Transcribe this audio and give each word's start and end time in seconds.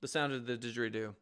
the 0.00 0.08
sound 0.08 0.32
of 0.32 0.46
the 0.46 0.56
didgeridoo 0.56 1.14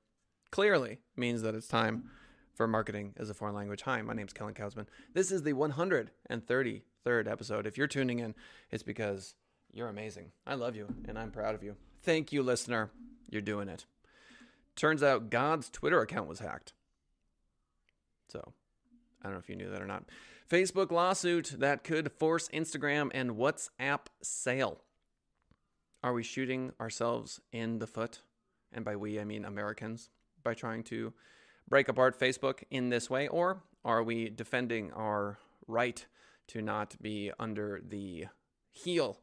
clearly 0.50 0.98
means 1.16 1.42
that 1.42 1.54
it's 1.54 1.68
time 1.68 2.10
for 2.54 2.66
marketing 2.66 3.14
as 3.16 3.30
a 3.30 3.34
foreign 3.34 3.54
language. 3.54 3.82
Hi, 3.82 4.00
my 4.02 4.14
name's 4.14 4.32
Kellen 4.32 4.54
Kausman. 4.54 4.86
This 5.12 5.30
is 5.30 5.42
the 5.42 5.52
133rd 5.52 7.30
episode. 7.30 7.66
If 7.66 7.76
you're 7.76 7.86
tuning 7.86 8.20
in, 8.20 8.34
it's 8.70 8.82
because 8.82 9.34
you're 9.72 9.88
amazing. 9.88 10.32
I 10.46 10.54
love 10.54 10.76
you 10.76 10.86
and 11.08 11.18
I'm 11.18 11.30
proud 11.30 11.54
of 11.54 11.62
you. 11.62 11.76
Thank 12.02 12.32
you, 12.32 12.42
listener. 12.42 12.90
You're 13.28 13.42
doing 13.42 13.68
it. 13.68 13.86
Turns 14.76 15.02
out 15.02 15.30
God's 15.30 15.70
Twitter 15.70 16.00
account 16.00 16.28
was 16.28 16.40
hacked. 16.40 16.72
So, 18.28 18.52
I 19.22 19.24
don't 19.24 19.34
know 19.34 19.38
if 19.38 19.48
you 19.48 19.56
knew 19.56 19.70
that 19.70 19.82
or 19.82 19.86
not. 19.86 20.04
Facebook 20.50 20.90
lawsuit 20.90 21.54
that 21.58 21.84
could 21.84 22.12
force 22.12 22.48
Instagram 22.48 23.10
and 23.14 23.32
WhatsApp 23.32 24.06
sale. 24.22 24.80
Are 26.02 26.12
we 26.12 26.22
shooting 26.22 26.72
ourselves 26.80 27.40
in 27.50 27.78
the 27.78 27.86
foot? 27.86 28.20
And 28.74 28.84
by 28.84 28.96
we, 28.96 29.20
I 29.20 29.24
mean 29.24 29.44
Americans, 29.44 30.10
by 30.42 30.54
trying 30.54 30.82
to 30.84 31.12
break 31.68 31.88
apart 31.88 32.18
Facebook 32.18 32.62
in 32.70 32.90
this 32.90 33.08
way? 33.08 33.28
Or 33.28 33.62
are 33.84 34.02
we 34.02 34.28
defending 34.28 34.92
our 34.92 35.38
right 35.66 36.04
to 36.48 36.60
not 36.60 37.00
be 37.00 37.30
under 37.38 37.80
the 37.86 38.26
heel 38.70 39.20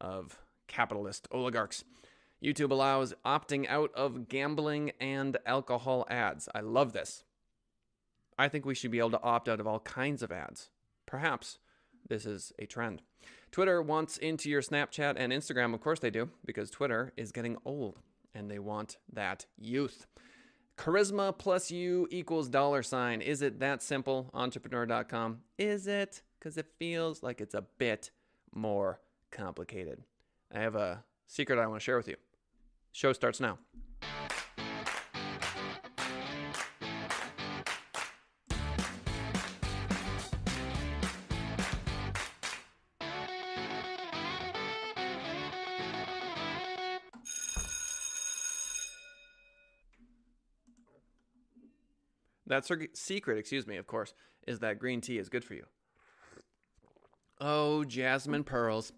of 0.00 0.38
capitalist 0.68 1.26
oligarchs? 1.32 1.84
YouTube 2.42 2.70
allows 2.70 3.12
opting 3.24 3.68
out 3.68 3.90
of 3.94 4.28
gambling 4.28 4.92
and 5.00 5.36
alcohol 5.44 6.06
ads. 6.08 6.48
I 6.54 6.60
love 6.60 6.92
this. 6.92 7.24
I 8.38 8.48
think 8.48 8.64
we 8.64 8.74
should 8.74 8.90
be 8.90 8.98
able 8.98 9.10
to 9.10 9.22
opt 9.22 9.48
out 9.48 9.60
of 9.60 9.66
all 9.66 9.80
kinds 9.80 10.22
of 10.22 10.32
ads. 10.32 10.70
Perhaps 11.06 11.58
this 12.08 12.24
is 12.24 12.52
a 12.58 12.66
trend. 12.66 13.02
Twitter 13.50 13.82
wants 13.82 14.16
into 14.16 14.48
your 14.48 14.62
Snapchat 14.62 15.14
and 15.18 15.32
Instagram. 15.32 15.74
Of 15.74 15.80
course 15.80 15.98
they 15.98 16.10
do, 16.10 16.30
because 16.46 16.70
Twitter 16.70 17.12
is 17.16 17.32
getting 17.32 17.58
old 17.64 17.98
and 18.34 18.50
they 18.50 18.58
want 18.58 18.98
that 19.12 19.46
youth. 19.58 20.06
Charisma 20.76 21.36
plus 21.36 21.70
you 21.70 22.08
equals 22.10 22.48
dollar 22.48 22.82
sign. 22.82 23.20
Is 23.20 23.42
it 23.42 23.60
that 23.60 23.82
simple? 23.82 24.30
Entrepreneur.com. 24.32 25.40
Is 25.58 25.86
it? 25.86 26.22
Because 26.38 26.56
it 26.56 26.66
feels 26.78 27.22
like 27.22 27.40
it's 27.40 27.54
a 27.54 27.66
bit 27.76 28.10
more 28.54 29.00
complicated. 29.30 30.02
I 30.54 30.60
have 30.60 30.74
a 30.74 31.04
secret 31.26 31.58
I 31.58 31.66
want 31.66 31.80
to 31.80 31.84
share 31.84 31.96
with 31.96 32.08
you. 32.08 32.16
Show 32.92 33.12
starts 33.12 33.40
now. 33.40 33.58
That's 52.60 52.68
her 52.68 52.88
secret, 52.92 53.38
excuse 53.38 53.66
me, 53.66 53.78
of 53.78 53.86
course, 53.86 54.12
is 54.46 54.58
that 54.58 54.78
green 54.78 55.00
tea 55.00 55.16
is 55.16 55.30
good 55.30 55.42
for 55.42 55.54
you. 55.54 55.64
Oh, 57.40 57.84
jasmine 57.84 58.44
pearls. 58.44 58.92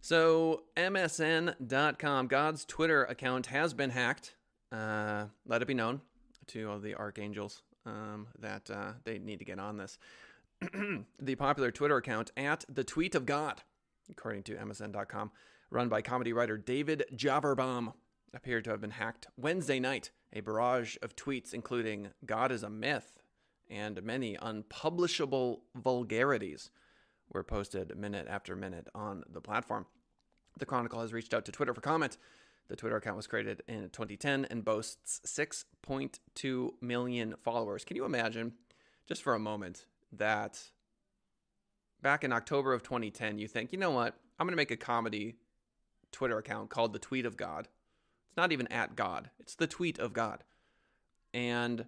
So, 0.00 0.62
MSN.com, 0.76 2.28
God's 2.28 2.64
Twitter 2.64 3.02
account 3.02 3.46
has 3.46 3.74
been 3.74 3.90
hacked. 3.90 4.36
Uh, 4.70 5.24
let 5.44 5.60
it 5.60 5.66
be 5.66 5.74
known 5.74 6.02
to 6.46 6.70
all 6.70 6.78
the 6.78 6.94
archangels 6.94 7.64
um, 7.84 8.28
that 8.38 8.70
uh, 8.70 8.92
they 9.02 9.18
need 9.18 9.40
to 9.40 9.44
get 9.44 9.58
on 9.58 9.76
this. 9.76 9.98
the 11.18 11.34
popular 11.34 11.72
Twitter 11.72 11.96
account 11.96 12.30
at 12.36 12.64
the 12.68 12.84
tweet 12.84 13.16
of 13.16 13.26
God, 13.26 13.60
according 14.08 14.44
to 14.44 14.54
MSN.com, 14.54 15.32
run 15.68 15.88
by 15.88 16.00
comedy 16.00 16.32
writer 16.32 16.56
David 16.56 17.06
Javerbaum, 17.12 17.92
appeared 18.32 18.62
to 18.62 18.70
have 18.70 18.80
been 18.80 18.92
hacked 18.92 19.26
Wednesday 19.36 19.80
night 19.80 20.12
a 20.32 20.40
barrage 20.40 20.96
of 21.02 21.16
tweets 21.16 21.52
including 21.54 22.08
God 22.24 22.52
is 22.52 22.62
a 22.62 22.70
myth 22.70 23.20
and 23.68 24.02
many 24.02 24.36
unpublishable 24.40 25.62
vulgarities 25.74 26.70
were 27.32 27.44
posted 27.44 27.96
minute 27.96 28.26
after 28.28 28.56
minute 28.56 28.88
on 28.94 29.22
the 29.30 29.40
platform. 29.40 29.86
The 30.58 30.66
Chronicle 30.66 31.00
has 31.00 31.12
reached 31.12 31.32
out 31.32 31.44
to 31.46 31.52
Twitter 31.52 31.72
for 31.72 31.80
comment. 31.80 32.16
The 32.68 32.76
Twitter 32.76 32.96
account 32.96 33.16
was 33.16 33.26
created 33.26 33.62
in 33.68 33.90
2010 33.90 34.46
and 34.50 34.64
boasts 34.64 35.20
6.2 35.26 36.70
million 36.80 37.34
followers. 37.42 37.84
Can 37.84 37.96
you 37.96 38.04
imagine, 38.04 38.52
just 39.06 39.22
for 39.22 39.34
a 39.34 39.40
moment, 39.40 39.86
that 40.12 40.60
back 42.02 42.24
in 42.24 42.32
October 42.32 42.72
of 42.72 42.82
2010, 42.82 43.38
you 43.38 43.48
think, 43.48 43.72
you 43.72 43.78
know 43.78 43.90
what? 43.90 44.14
I'm 44.38 44.46
going 44.46 44.52
to 44.52 44.56
make 44.56 44.70
a 44.70 44.76
comedy 44.76 45.36
Twitter 46.12 46.38
account 46.38 46.70
called 46.70 46.92
The 46.92 46.98
Tweet 46.98 47.26
of 47.26 47.36
God. 47.36 47.68
Not 48.40 48.52
even 48.52 48.68
at 48.68 48.96
God, 48.96 49.28
it's 49.38 49.54
the 49.54 49.66
tweet 49.66 49.98
of 49.98 50.14
God. 50.14 50.44
And 51.34 51.84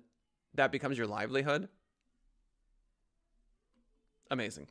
that 0.52 0.70
becomes 0.70 0.98
your 0.98 1.06
livelihood. 1.06 1.70
Amazing. 4.30 4.66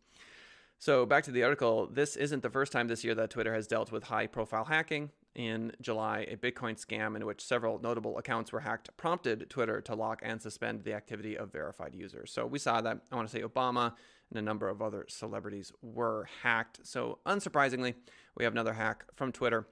So, 0.77 1.07
back 1.07 1.23
to 1.23 1.31
the 1.31 1.41
article. 1.41 1.89
This 1.91 2.15
isn't 2.15 2.43
the 2.43 2.51
first 2.51 2.71
time 2.71 2.87
this 2.87 3.03
year 3.03 3.15
that 3.15 3.31
Twitter 3.31 3.55
has 3.55 3.65
dealt 3.65 3.91
with 3.91 4.03
high 4.03 4.27
profile 4.27 4.65
hacking. 4.65 5.09
In 5.33 5.71
July, 5.81 6.27
a 6.29 6.35
Bitcoin 6.35 6.79
scam 6.79 7.15
in 7.15 7.25
which 7.25 7.43
several 7.43 7.79
notable 7.79 8.19
accounts 8.19 8.51
were 8.51 8.59
hacked 8.59 8.95
prompted 8.95 9.49
Twitter 9.49 9.81
to 9.81 9.95
lock 9.95 10.19
and 10.21 10.39
suspend 10.39 10.83
the 10.83 10.93
activity 10.93 11.35
of 11.35 11.51
verified 11.51 11.95
users. 11.95 12.31
So, 12.31 12.45
we 12.45 12.59
saw 12.59 12.81
that, 12.81 12.99
I 13.11 13.15
want 13.15 13.27
to 13.27 13.35
say, 13.35 13.41
Obama 13.41 13.93
and 14.29 14.37
a 14.37 14.43
number 14.43 14.69
of 14.69 14.83
other 14.83 15.07
celebrities 15.09 15.71
were 15.81 16.29
hacked. 16.43 16.81
So, 16.83 17.17
unsurprisingly, 17.25 17.95
we 18.37 18.43
have 18.43 18.53
another 18.53 18.73
hack 18.73 19.05
from 19.15 19.31
Twitter 19.31 19.65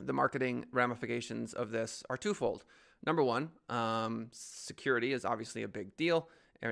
the 0.00 0.12
marketing 0.12 0.64
ramifications 0.72 1.52
of 1.52 1.70
this 1.70 2.02
are 2.08 2.16
twofold. 2.16 2.64
Number 3.04 3.22
one, 3.22 3.50
um, 3.68 4.28
security 4.32 5.12
is 5.12 5.24
obviously 5.24 5.62
a 5.62 5.68
big 5.68 5.96
deal. 5.96 6.28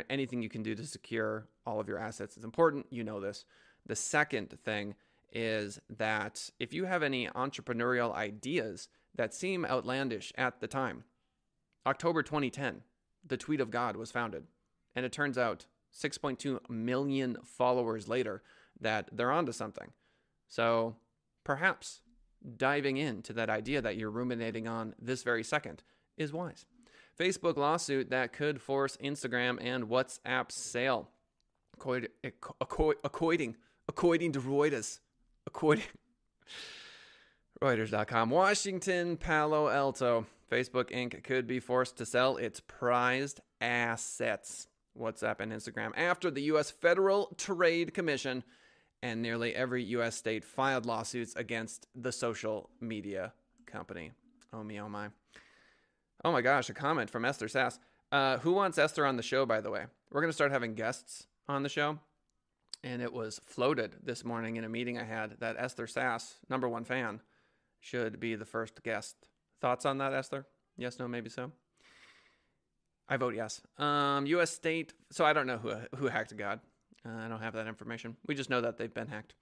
Anything 0.09 0.43
you 0.43 0.49
can 0.49 0.63
do 0.63 0.75
to 0.77 0.87
secure 0.87 1.49
all 1.67 1.81
of 1.81 1.89
your 1.89 1.99
assets 1.99 2.37
is 2.37 2.45
important. 2.45 2.87
You 2.91 3.03
know 3.03 3.21
this. 3.21 3.45
The 3.87 3.97
second 3.97 4.57
thing 4.65 4.95
is 5.33 5.81
that 5.89 6.51
if 6.61 6.73
you 6.73 6.85
have 6.85 7.03
any 7.03 7.27
entrepreneurial 7.29 8.15
ideas 8.15 8.89
that 9.17 9.35
seem 9.35 9.65
outlandish 9.65 10.33
at 10.37 10.61
the 10.61 10.69
time, 10.69 11.05
October 11.87 12.23
2010, 12.23 12.83
the 13.27 13.37
Tweet 13.37 13.61
of 13.61 13.71
God 13.71 13.97
was 13.97 14.13
founded. 14.13 14.45
And 14.95 15.05
it 15.05 15.13
turns 15.13 15.39
out 15.39 15.67
6.2 15.93 16.69
million 16.69 17.39
followers 17.45 18.09
later 18.09 18.43
that 18.81 19.09
they're 19.13 19.33
onto 19.33 19.53
something. 19.53 19.93
So 20.49 20.97
perhaps 21.43 22.01
diving 22.57 22.97
into 22.97 23.33
that 23.35 23.51
idea 23.51 23.81
that 23.83 23.97
you're 23.97 24.11
ruminating 24.11 24.67
on 24.67 24.95
this 25.01 25.23
very 25.23 25.45
second 25.45 25.83
is 26.17 26.33
wise. 26.33 26.67
Facebook 27.19 27.57
lawsuit 27.57 28.11
that 28.11 28.33
could 28.33 28.61
force 28.61 28.97
Instagram 28.97 29.59
and 29.61 29.85
WhatsApp 29.85 30.51
sale. 30.51 31.11
According, 31.75 32.11
according, 32.61 33.57
to 33.87 33.93
Reuters. 33.93 35.01
Reuters.com. 37.63 38.31
Washington, 38.31 39.17
Palo 39.17 39.69
Alto. 39.69 40.27
Facebook 40.51 40.91
Inc. 40.91 41.23
could 41.23 41.47
be 41.47 41.61
forced 41.61 41.97
to 41.97 42.07
sell 42.07 42.37
its 42.37 42.61
prized 42.61 43.41
assets. 43.61 44.67
WhatsApp 44.99 45.41
and 45.41 45.53
Instagram 45.53 45.93
after 45.97 46.31
the 46.31 46.43
U.S. 46.43 46.71
Federal 46.71 47.35
Trade 47.37 47.95
Commission 47.95 48.43
and 49.03 49.23
nearly 49.23 49.55
every 49.55 49.83
U.S. 49.85 50.17
state 50.17 50.45
filed 50.45 50.87
lawsuits 50.87 51.35
against 51.37 51.87
the 51.95 52.13
social 52.13 52.71
media 52.81 53.33
company. 53.67 54.13
Oh 54.53 54.63
me, 54.63 54.81
oh 54.81 54.89
my. 54.89 55.09
Oh 56.25 56.33
my 56.33 56.43
gosh, 56.43 56.69
a 56.69 56.75
comment 56.75 57.09
from 57.09 57.25
Esther 57.25 57.49
Sass. 57.49 57.79
Uh, 58.13 58.39
who 58.39 58.53
wants 58.53 58.77
Esther 58.77 59.07
on 59.07 59.17
the 59.17 59.23
show, 59.23 59.47
by 59.47 59.61
the 59.61 59.71
way? 59.71 59.87
We're 60.11 60.21
going 60.21 60.31
to 60.31 60.35
start 60.35 60.53
having 60.53 60.75
guests 60.75 61.27
on 61.49 61.63
the 61.63 61.69
show. 61.69 61.99
And 62.83 63.03
it 63.03 63.13
was 63.13 63.41
floated 63.45 63.97
this 64.03 64.25
morning 64.25 64.57
in 64.57 64.65
a 64.65 64.69
meeting 64.69 64.99
I 64.99 65.05
had 65.05 65.37
that 65.41 65.57
Esther 65.59 65.87
Sass, 65.87 66.37
number 66.49 66.69
one 66.69 66.85
fan, 66.85 67.21
should 67.79 68.19
be 68.19 68.35
the 68.35 68.45
first 68.45 68.83
guest. 68.83 69.17
Thoughts 69.61 69.85
on 69.85 69.99
that, 69.99 70.15
Esther? 70.15 70.47
Yes, 70.77 70.99
no, 70.99 71.07
maybe 71.07 71.29
so. 71.29 71.53
I 73.09 73.17
vote 73.17 73.35
yes. 73.35 73.61
Um, 73.77 74.25
U.S. 74.27 74.51
state. 74.51 74.95
So 75.11 75.25
I 75.25 75.33
don't 75.33 75.47
know 75.47 75.59
who 75.59 75.75
who 75.97 76.07
hacked 76.07 76.37
God. 76.37 76.61
Uh, 77.07 77.25
I 77.25 77.29
don't 77.29 77.41
have 77.41 77.55
that 77.55 77.67
information. 77.67 78.17
We 78.27 78.35
just 78.35 78.51
know 78.51 78.61
that 78.61 78.77
they've 78.77 78.93
been 78.93 79.09
hacked. 79.09 79.35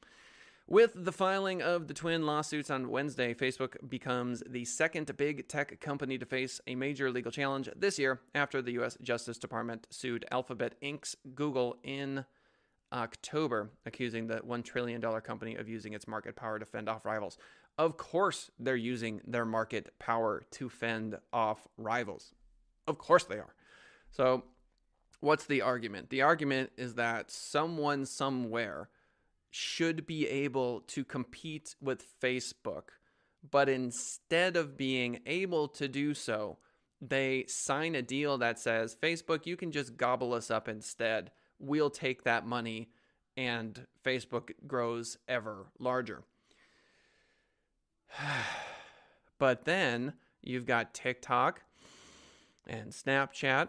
With 0.66 0.92
the 0.94 1.12
filing 1.12 1.62
of 1.62 1.88
the 1.88 1.94
twin 1.94 2.26
lawsuits 2.26 2.68
on 2.68 2.90
Wednesday, 2.90 3.32
Facebook 3.32 3.76
becomes 3.88 4.42
the 4.46 4.66
second 4.66 5.16
big 5.16 5.48
tech 5.48 5.80
company 5.80 6.18
to 6.18 6.26
face 6.26 6.60
a 6.66 6.74
major 6.74 7.10
legal 7.10 7.32
challenge 7.32 7.70
this 7.74 7.98
year 7.98 8.20
after 8.34 8.60
the 8.60 8.72
U.S. 8.72 8.98
Justice 9.00 9.38
Department 9.38 9.86
sued 9.88 10.26
Alphabet 10.30 10.74
Inc.'s 10.82 11.16
Google 11.34 11.78
in 11.82 12.26
October, 12.92 13.70
accusing 13.86 14.26
the 14.26 14.40
$1 14.40 14.62
trillion 14.62 15.00
company 15.22 15.54
of 15.56 15.70
using 15.70 15.94
its 15.94 16.06
market 16.06 16.36
power 16.36 16.58
to 16.58 16.66
fend 16.66 16.86
off 16.86 17.06
rivals. 17.06 17.38
Of 17.78 17.96
course, 17.96 18.50
they're 18.58 18.76
using 18.76 19.22
their 19.26 19.46
market 19.46 19.98
power 19.98 20.42
to 20.52 20.68
fend 20.68 21.16
off 21.32 21.66
rivals. 21.78 22.34
Of 22.86 22.98
course, 22.98 23.24
they 23.24 23.38
are. 23.38 23.54
So, 24.10 24.44
what's 25.20 25.46
the 25.46 25.62
argument? 25.62 26.10
The 26.10 26.22
argument 26.22 26.70
is 26.76 26.94
that 26.94 27.30
someone 27.30 28.06
somewhere 28.06 28.88
should 29.50 30.06
be 30.06 30.26
able 30.28 30.80
to 30.82 31.04
compete 31.04 31.74
with 31.80 32.04
Facebook 32.20 32.90
But 33.50 33.68
instead 33.68 34.56
of 34.56 34.76
being 34.76 35.20
able 35.24 35.68
to 35.68 35.86
do 35.86 36.12
so, 36.12 36.58
they 37.00 37.44
sign 37.46 37.94
a 37.94 38.02
deal 38.02 38.36
that 38.38 38.58
says, 38.58 38.96
Facebook, 39.00 39.46
you 39.46 39.56
can 39.56 39.70
just 39.70 39.96
gobble 39.96 40.34
us 40.34 40.50
up 40.50 40.68
instead. 40.68 41.30
We'll 41.60 41.88
take 41.90 42.24
that 42.24 42.44
money, 42.44 42.88
and 43.36 43.86
Facebook 44.04 44.50
grows 44.66 45.18
ever 45.28 45.66
larger. 45.78 46.24
but 49.38 49.64
then 49.64 50.14
you've 50.42 50.66
got 50.66 50.94
TikTok 50.94 51.62
and 52.66 52.90
Snapchat 52.90 53.68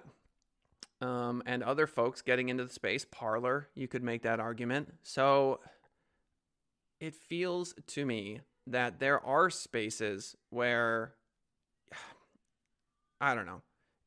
um, 1.01 1.41
and 1.45 1.63
other 1.63 1.87
folks 1.87 2.21
getting 2.21 2.49
into 2.49 2.65
the 2.65 2.73
space. 2.73 3.05
Parler, 3.09 3.69
you 3.75 3.87
could 3.87 4.03
make 4.03 4.23
that 4.23 4.39
argument. 4.39 4.93
So 5.03 5.59
it 6.99 7.15
feels 7.15 7.73
to 7.87 8.05
me 8.05 8.41
that 8.67 8.99
there 8.99 9.23
are 9.25 9.49
spaces 9.49 10.35
where 10.49 11.13
I 13.21 13.35
don't 13.35 13.45
know. 13.45 13.61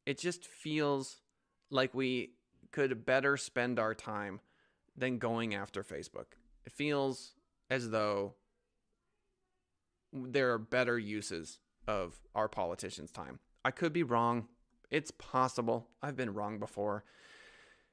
It 0.07 0.19
just 0.19 0.47
feels 0.47 1.21
like 1.71 1.95
we 1.95 2.33
could 2.71 3.05
better 3.05 3.37
spend 3.37 3.79
our 3.79 3.95
time 3.95 4.41
than 4.97 5.19
going 5.19 5.55
after 5.55 5.83
Facebook. 5.83 6.37
It 6.65 6.73
feels 6.73 7.33
as 7.71 7.91
though 7.91 8.35
there 10.13 10.53
are 10.53 10.59
better 10.59 10.99
uses 10.99 11.59
of 11.87 12.21
our 12.35 12.49
politicians' 12.49 13.11
time. 13.11 13.39
I 13.65 13.71
could 13.71 13.93
be 13.93 14.03
wrong. 14.03 14.49
It's 14.93 15.11
possible. 15.11 15.89
I've 16.03 16.17
been 16.17 16.35
wrong 16.35 16.59
before. 16.59 17.03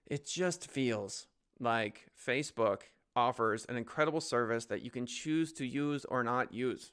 It 0.06 0.28
just 0.28 0.70
feels 0.70 1.28
like 1.60 2.08
Facebook 2.28 2.82
offers 3.16 3.66
an 3.70 3.78
incredible 3.78 4.20
service 4.20 4.66
that 4.66 4.82
you 4.82 4.92
can 4.92 5.06
choose 5.06 5.54
to 5.54 5.66
use 5.66 6.04
or 6.06 6.24
not 6.24 6.54
use. 6.54 6.92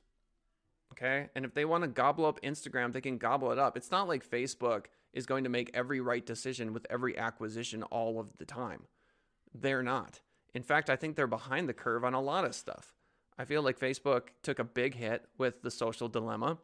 Okay. 0.92 1.28
And 1.34 1.44
if 1.44 1.54
they 1.54 1.64
want 1.64 1.82
to 1.82 1.88
gobble 1.88 2.24
up 2.24 2.40
Instagram, 2.42 2.92
they 2.92 3.00
can 3.00 3.18
gobble 3.18 3.50
it 3.50 3.58
up. 3.58 3.76
It's 3.76 3.90
not 3.90 4.06
like 4.06 4.28
Facebook 4.28 4.86
is 5.12 5.26
going 5.26 5.42
to 5.42 5.50
make 5.50 5.70
every 5.74 6.00
right 6.00 6.24
decision 6.24 6.72
with 6.72 6.86
every 6.88 7.18
acquisition 7.18 7.82
all 7.84 8.20
of 8.20 8.36
the 8.38 8.44
time. 8.44 8.84
They're 9.52 9.82
not. 9.82 10.20
In 10.54 10.62
fact, 10.62 10.88
I 10.88 10.96
think 10.96 11.16
they're 11.16 11.26
behind 11.26 11.68
the 11.68 11.74
curve 11.74 12.04
on 12.04 12.14
a 12.14 12.20
lot 12.20 12.44
of 12.44 12.54
stuff. 12.54 12.94
I 13.36 13.44
feel 13.44 13.62
like 13.62 13.78
Facebook 13.78 14.28
took 14.42 14.60
a 14.60 14.64
big 14.64 14.94
hit 14.94 15.24
with 15.36 15.62
the 15.62 15.70
social 15.70 16.08
dilemma. 16.08 16.58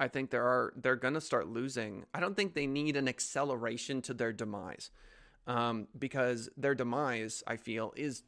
I 0.00 0.08
think 0.08 0.30
there 0.30 0.44
are 0.44 0.72
they're 0.76 0.96
going 0.96 1.14
to 1.14 1.20
start 1.20 1.46
losing. 1.46 2.06
I 2.14 2.20
don't 2.20 2.34
think 2.34 2.54
they 2.54 2.66
need 2.66 2.96
an 2.96 3.06
acceleration 3.06 4.00
to 4.02 4.14
their 4.14 4.32
demise, 4.32 4.90
um, 5.46 5.88
because 5.96 6.48
their 6.56 6.74
demise, 6.74 7.42
I 7.46 7.56
feel, 7.56 7.92
is 7.96 8.22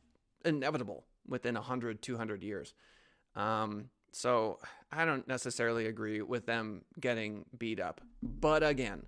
inevitable 0.44 1.06
within 1.26 1.54
100, 1.54 2.02
200 2.02 2.42
years. 2.42 2.74
Um, 3.34 3.88
so 4.12 4.58
I 4.92 5.06
don't 5.06 5.26
necessarily 5.26 5.86
agree 5.86 6.20
with 6.20 6.44
them 6.44 6.84
getting 7.00 7.46
beat 7.56 7.80
up. 7.80 8.02
But 8.22 8.62
again, 8.62 9.06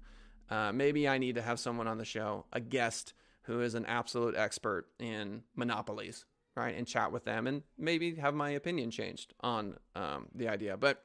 uh, 0.49 0.73
maybe 0.73 1.07
I 1.07 1.19
need 1.19 1.35
to 1.35 1.43
have 1.43 1.61
someone 1.61 1.87
on 1.87 1.99
the 1.99 2.05
show, 2.07 2.47
a 2.53 2.61
guest 2.61 3.13
who 3.43 3.61
is 3.61 3.75
an 3.75 3.85
absolute 3.85 4.35
expert 4.37 4.87
in 4.99 5.43
monopolies, 5.55 6.25
right? 6.57 6.75
And 6.75 6.87
chat 6.87 7.13
with 7.13 7.27
them 7.27 7.47
and 7.47 7.63
maybe 7.77 8.15
have 8.15 8.33
my 8.33 8.51
opinion 8.51 8.91
changed 8.91 9.35
on 9.41 9.77
um, 9.95 10.29
the 10.35 10.49
idea. 10.49 10.79
But 10.79 11.03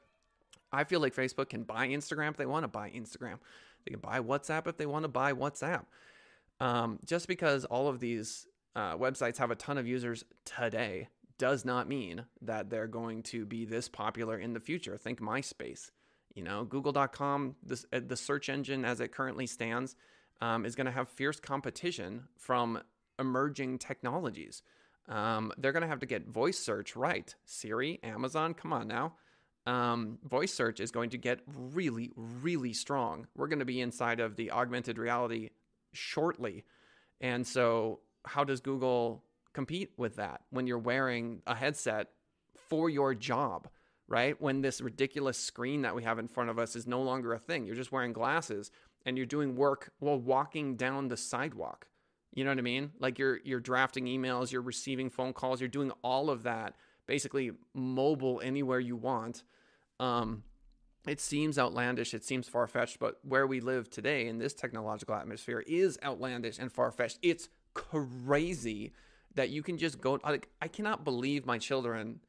I 0.72 0.84
feel 0.84 1.00
like 1.00 1.14
Facebook 1.14 1.48
can 1.48 1.62
buy 1.64 1.88
Instagram 1.88 2.30
if 2.30 2.36
they 2.36 2.46
want 2.46 2.64
to 2.64 2.68
buy 2.68 2.90
Instagram. 2.90 3.38
They 3.84 3.92
can 3.92 4.00
buy 4.00 4.20
WhatsApp 4.20 4.66
if 4.66 4.76
they 4.76 4.86
want 4.86 5.04
to 5.04 5.08
buy 5.08 5.32
WhatsApp. 5.32 5.84
Um, 6.60 6.98
just 7.04 7.26
because 7.26 7.64
all 7.64 7.88
of 7.88 8.00
these 8.00 8.46
uh, 8.76 8.96
websites 8.96 9.38
have 9.38 9.50
a 9.50 9.56
ton 9.56 9.78
of 9.78 9.86
users 9.86 10.24
today 10.44 11.08
does 11.38 11.64
not 11.64 11.88
mean 11.88 12.24
that 12.42 12.68
they're 12.68 12.86
going 12.86 13.22
to 13.22 13.46
be 13.46 13.64
this 13.64 13.88
popular 13.88 14.38
in 14.38 14.52
the 14.52 14.60
future. 14.60 14.96
Think 14.96 15.20
MySpace. 15.20 15.90
You 16.34 16.44
know, 16.44 16.64
Google.com, 16.64 17.56
this, 17.62 17.86
uh, 17.92 18.00
the 18.06 18.16
search 18.16 18.48
engine 18.48 18.84
as 18.84 19.00
it 19.00 19.10
currently 19.10 19.46
stands, 19.46 19.96
um, 20.40 20.64
is 20.64 20.76
going 20.76 20.84
to 20.84 20.92
have 20.92 21.08
fierce 21.08 21.40
competition 21.40 22.24
from 22.36 22.80
emerging 23.18 23.78
technologies. 23.78 24.62
Um, 25.08 25.50
they're 25.58 25.72
going 25.72 25.82
to 25.82 25.88
have 25.88 25.98
to 26.00 26.06
get 26.06 26.28
voice 26.28 26.58
search 26.58 26.94
right. 26.94 27.34
Siri, 27.46 27.98
Amazon, 28.04 28.54
come 28.54 28.72
on 28.72 28.86
now 28.86 29.14
um, 29.66 30.18
voice 30.24 30.52
search 30.52 30.80
is 30.80 30.90
going 30.90 31.10
to 31.10 31.18
get 31.18 31.40
really, 31.46 32.10
really 32.16 32.72
strong. 32.72 33.26
We're 33.36 33.48
going 33.48 33.58
to 33.58 33.64
be 33.64 33.80
inside 33.80 34.20
of 34.20 34.36
the 34.36 34.50
augmented 34.50 34.98
reality 34.98 35.50
shortly. 35.92 36.64
And 37.20 37.46
so, 37.46 38.00
how 38.24 38.44
does 38.44 38.60
Google 38.60 39.24
compete 39.52 39.90
with 39.96 40.16
that 40.16 40.42
when 40.50 40.66
you're 40.66 40.78
wearing 40.78 41.42
a 41.46 41.54
headset 41.54 42.08
for 42.68 42.88
your 42.88 43.14
job, 43.14 43.68
right? 44.08 44.40
When 44.40 44.60
this 44.60 44.80
ridiculous 44.80 45.38
screen 45.38 45.82
that 45.82 45.94
we 45.94 46.02
have 46.04 46.18
in 46.18 46.28
front 46.28 46.50
of 46.50 46.58
us 46.58 46.76
is 46.76 46.86
no 46.86 47.02
longer 47.02 47.32
a 47.32 47.38
thing. 47.38 47.66
You're 47.66 47.76
just 47.76 47.92
wearing 47.92 48.12
glasses 48.12 48.70
and 49.04 49.16
you're 49.16 49.26
doing 49.26 49.56
work 49.56 49.92
while 49.98 50.18
walking 50.18 50.76
down 50.76 51.08
the 51.08 51.16
sidewalk. 51.16 51.86
You 52.34 52.44
know 52.44 52.50
what 52.50 52.58
I 52.58 52.62
mean? 52.62 52.92
Like 53.00 53.18
you're 53.18 53.40
you're 53.44 53.60
drafting 53.60 54.06
emails, 54.06 54.52
you're 54.52 54.62
receiving 54.62 55.10
phone 55.10 55.32
calls, 55.32 55.60
you're 55.60 55.68
doing 55.68 55.90
all 56.02 56.30
of 56.30 56.44
that 56.44 56.74
basically 57.10 57.50
mobile 57.74 58.40
anywhere 58.40 58.78
you 58.78 58.94
want. 58.94 59.42
Um, 59.98 60.44
it 61.08 61.20
seems 61.20 61.58
outlandish, 61.58 62.14
it 62.14 62.24
seems 62.24 62.46
far 62.46 62.68
fetched, 62.68 63.00
but 63.00 63.18
where 63.24 63.48
we 63.48 63.58
live 63.58 63.90
today 63.90 64.28
in 64.28 64.38
this 64.38 64.54
technological 64.54 65.16
atmosphere 65.16 65.64
is 65.66 65.98
outlandish 66.04 66.60
and 66.60 66.70
far 66.70 66.92
fetched. 66.92 67.18
It's 67.20 67.48
crazy 67.74 68.92
that 69.34 69.50
you 69.50 69.60
can 69.64 69.76
just 69.76 70.00
go. 70.00 70.20
Like, 70.22 70.50
I 70.62 70.68
cannot 70.68 71.02
believe 71.02 71.46
my 71.46 71.58
children 71.58 72.20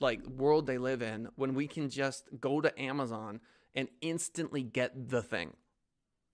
like 0.00 0.26
world 0.26 0.66
they 0.66 0.78
live 0.78 1.02
in 1.02 1.28
when 1.36 1.54
we 1.54 1.68
can 1.68 1.88
just 1.88 2.28
go 2.40 2.60
to 2.60 2.80
Amazon 2.80 3.38
and 3.76 3.86
instantly 4.00 4.64
get 4.64 5.08
the 5.08 5.22
thing. 5.22 5.52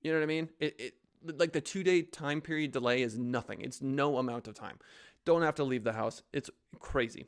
You 0.01 0.13
know 0.13 0.19
what 0.19 0.25
I 0.25 0.29
mean? 0.29 0.49
It, 0.59 0.81
it 0.81 0.95
like 1.39 1.53
the 1.53 1.61
two 1.61 1.83
day 1.83 2.01
time 2.01 2.41
period 2.41 2.73
delay 2.73 3.03
is 3.03 3.19
nothing. 3.19 3.61
It's 3.61 3.83
no 3.83 4.17
amount 4.17 4.49
of 4.49 4.55
time. 4.55 4.79
Don't 5.27 5.43
have 5.43 5.57
to 5.57 5.65
leave 5.65 5.85
the 5.85 5.93
house. 5.93 6.23
It's 6.33 6.49
crazy 6.79 7.27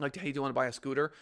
like, 0.00 0.16
hey, 0.16 0.32
do 0.32 0.36
you 0.36 0.42
want 0.42 0.50
to 0.50 0.54
buy 0.54 0.66
a 0.66 0.72
scooter? 0.72 1.12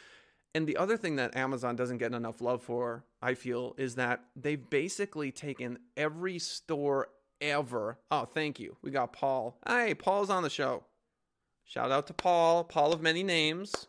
And 0.55 0.67
the 0.67 0.77
other 0.77 0.97
thing 0.97 1.17
that 1.17 1.37
Amazon 1.37 1.77
doesn't 1.77 1.99
get 1.99 2.15
enough 2.15 2.41
love 2.41 2.63
for, 2.63 3.05
I 3.21 3.35
feel, 3.35 3.75
is 3.77 3.97
that 3.97 4.25
they've 4.35 4.69
basically 4.71 5.31
taken 5.31 5.79
every 5.97 6.39
store 6.39 7.09
ever. 7.41 7.99
Oh, 8.11 8.25
thank 8.25 8.59
you. 8.59 8.77
We 8.83 8.91
got 8.91 9.13
Paul. 9.13 9.59
Hey, 9.67 9.95
Paul's 9.95 10.31
on 10.31 10.43
the 10.43 10.51
show. 10.51 10.85
Shout 11.65 11.93
out 11.93 12.07
to 12.07 12.15
Paul, 12.15 12.65
Paul 12.65 12.93
of 12.93 13.03
many 13.03 13.23
names. 13.23 13.89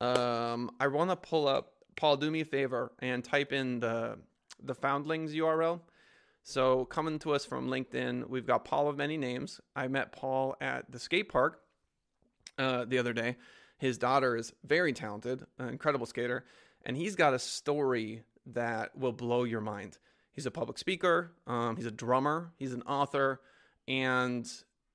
Um, 0.00 0.72
I 0.80 0.88
want 0.88 1.10
to 1.10 1.16
pull 1.16 1.46
up 1.46 1.74
Paul. 1.94 2.16
Do 2.16 2.30
me 2.30 2.40
a 2.40 2.44
favor 2.44 2.92
and 2.98 3.22
type 3.22 3.52
in 3.52 3.78
the 3.78 4.18
the 4.62 4.74
Foundlings 4.74 5.32
URL. 5.32 5.80
So 6.42 6.84
coming 6.86 7.18
to 7.20 7.32
us 7.32 7.44
from 7.46 7.68
LinkedIn, 7.68 8.28
we've 8.28 8.46
got 8.46 8.64
Paul 8.64 8.88
of 8.88 8.96
many 8.96 9.16
names. 9.16 9.60
I 9.76 9.86
met 9.88 10.12
Paul 10.12 10.56
at 10.60 10.90
the 10.90 10.98
skate 10.98 11.28
park 11.28 11.60
uh, 12.58 12.84
the 12.84 12.98
other 12.98 13.12
day, 13.12 13.36
his 13.82 13.98
daughter 13.98 14.36
is 14.36 14.52
very 14.64 14.92
talented, 14.92 15.44
an 15.58 15.68
incredible 15.68 16.06
skater, 16.06 16.44
and 16.86 16.96
he's 16.96 17.16
got 17.16 17.34
a 17.34 17.38
story 17.40 18.22
that 18.46 18.96
will 18.96 19.10
blow 19.10 19.42
your 19.42 19.60
mind. 19.60 19.98
He's 20.30 20.46
a 20.46 20.52
public 20.52 20.78
speaker, 20.78 21.32
um, 21.48 21.74
he's 21.74 21.86
a 21.86 21.90
drummer, 21.90 22.52
he's 22.60 22.72
an 22.72 22.82
author, 22.82 23.40
and 23.88 24.48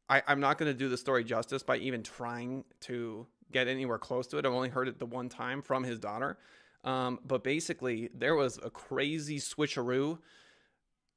I, 0.08 0.24
I'm 0.26 0.40
not 0.40 0.58
going 0.58 0.72
to 0.72 0.78
do 0.78 0.88
the 0.88 0.96
story 0.96 1.26
justice 1.26 1.64
by 1.64 1.76
even 1.80 2.02
trying 2.02 2.64
to 2.82 3.28
get 3.52 3.68
anywhere 3.68 3.98
close 3.98 4.26
to 4.28 4.38
it. 4.38 4.46
I've 4.46 4.54
only 4.54 4.70
heard 4.70 4.88
it 4.88 5.00
the 5.00 5.06
one 5.06 5.28
time 5.28 5.62
from 5.62 5.84
his 5.84 6.00
daughter. 6.00 6.38
Um, 6.86 7.20
but 7.28 7.44
basically, 7.44 8.10
there 8.14 8.36
was 8.36 8.58
a 8.64 8.70
crazy 8.70 9.40
switcheroo 9.40 10.20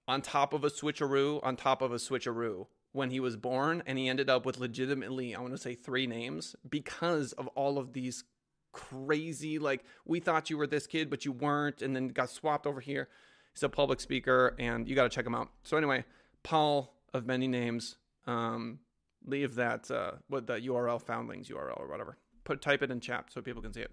on 0.08 0.22
top 0.22 0.54
of 0.54 0.64
a 0.64 0.70
switcheroo 0.70 1.38
on 1.44 1.54
top 1.54 1.82
of 1.82 1.92
a 1.92 1.98
switcheroo 1.98 2.66
when 2.92 3.10
he 3.10 3.20
was 3.20 3.36
born 3.36 3.82
and 3.86 3.98
he 3.98 4.08
ended 4.08 4.28
up 4.28 4.44
with 4.44 4.58
legitimately 4.58 5.34
i 5.34 5.40
want 5.40 5.52
to 5.52 5.58
say 5.58 5.74
three 5.74 6.06
names 6.06 6.56
because 6.68 7.32
of 7.32 7.46
all 7.48 7.78
of 7.78 7.92
these 7.92 8.24
crazy 8.72 9.58
like 9.58 9.84
we 10.04 10.20
thought 10.20 10.50
you 10.50 10.56
were 10.56 10.66
this 10.66 10.86
kid 10.86 11.10
but 11.10 11.24
you 11.24 11.32
weren't 11.32 11.82
and 11.82 11.94
then 11.94 12.08
got 12.08 12.30
swapped 12.30 12.66
over 12.66 12.80
here. 12.80 13.08
He's 13.52 13.62
a 13.62 13.68
public 13.68 14.00
speaker 14.00 14.54
and 14.58 14.88
you 14.88 14.94
got 14.94 15.04
to 15.04 15.08
check 15.08 15.26
him 15.26 15.34
out. 15.34 15.48
So 15.62 15.76
anyway 15.76 16.04
paul 16.42 16.94
of 17.12 17.26
many 17.26 17.48
names 17.48 17.96
um 18.26 18.78
leave 19.26 19.54
that 19.56 19.90
uh 19.90 20.12
what 20.28 20.46
the 20.46 20.60
url 20.60 21.02
foundlings 21.02 21.48
url 21.48 21.78
or 21.78 21.88
whatever. 21.88 22.16
Put 22.44 22.62
type 22.62 22.82
it 22.82 22.90
in 22.90 23.00
chat 23.00 23.26
so 23.30 23.42
people 23.42 23.62
can 23.62 23.72
see 23.72 23.82
it. 23.82 23.90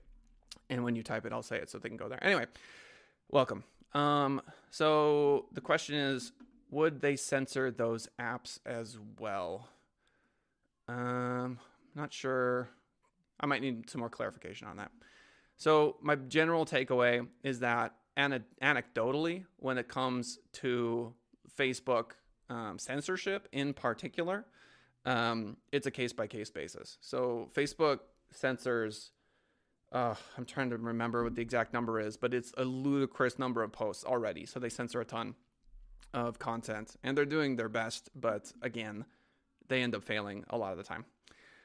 And 0.69 0.83
when 0.83 0.95
you 0.95 1.03
type 1.03 1.25
it 1.25 1.33
i'll 1.33 1.43
say 1.43 1.57
it 1.57 1.69
so 1.69 1.79
they 1.79 1.89
can 1.89 1.97
go 1.97 2.07
there. 2.07 2.23
Anyway 2.23 2.45
welcome. 3.29 3.63
Um 3.93 4.41
so 4.69 5.47
the 5.53 5.61
question 5.61 5.95
is 5.95 6.31
would 6.69 7.01
they 7.01 7.15
censor 7.15 7.71
those 7.71 8.09
apps 8.19 8.59
as 8.65 8.97
well? 9.19 9.69
Um, 10.87 11.59
not 11.95 12.13
sure. 12.13 12.69
I 13.39 13.45
might 13.45 13.61
need 13.61 13.89
some 13.89 13.99
more 13.99 14.09
clarification 14.09 14.67
on 14.67 14.77
that. 14.77 14.91
So 15.57 15.97
my 16.01 16.15
general 16.15 16.65
takeaway 16.65 17.27
is 17.43 17.59
that 17.59 17.93
an- 18.15 18.43
anecdotally, 18.61 19.45
when 19.57 19.77
it 19.77 19.87
comes 19.87 20.39
to 20.53 21.13
Facebook 21.57 22.11
um, 22.49 22.79
censorship 22.79 23.47
in 23.51 23.73
particular, 23.73 24.45
um, 25.05 25.57
it's 25.71 25.87
a 25.87 25.91
case 25.91 26.13
by 26.13 26.27
case 26.27 26.49
basis. 26.49 26.97
So 27.01 27.49
Facebook 27.55 27.99
censors 28.31 29.11
uh, 29.91 30.15
I'm 30.37 30.45
trying 30.45 30.69
to 30.71 30.77
remember 30.77 31.23
what 31.23 31.35
the 31.35 31.41
exact 31.41 31.73
number 31.73 31.99
is, 31.99 32.17
but 32.17 32.33
it's 32.33 32.51
a 32.57 32.63
ludicrous 32.63 33.39
number 33.39 33.63
of 33.63 33.71
posts 33.71 34.03
already. 34.03 34.45
So 34.45 34.59
they 34.59 34.69
censor 34.69 35.01
a 35.01 35.05
ton 35.05 35.35
of 36.13 36.39
content 36.39 36.95
and 37.03 37.17
they're 37.17 37.25
doing 37.25 37.55
their 37.55 37.69
best, 37.69 38.09
but 38.15 38.51
again, 38.61 39.05
they 39.67 39.81
end 39.81 39.95
up 39.95 40.03
failing 40.03 40.43
a 40.49 40.57
lot 40.57 40.71
of 40.71 40.77
the 40.77 40.83
time. 40.83 41.05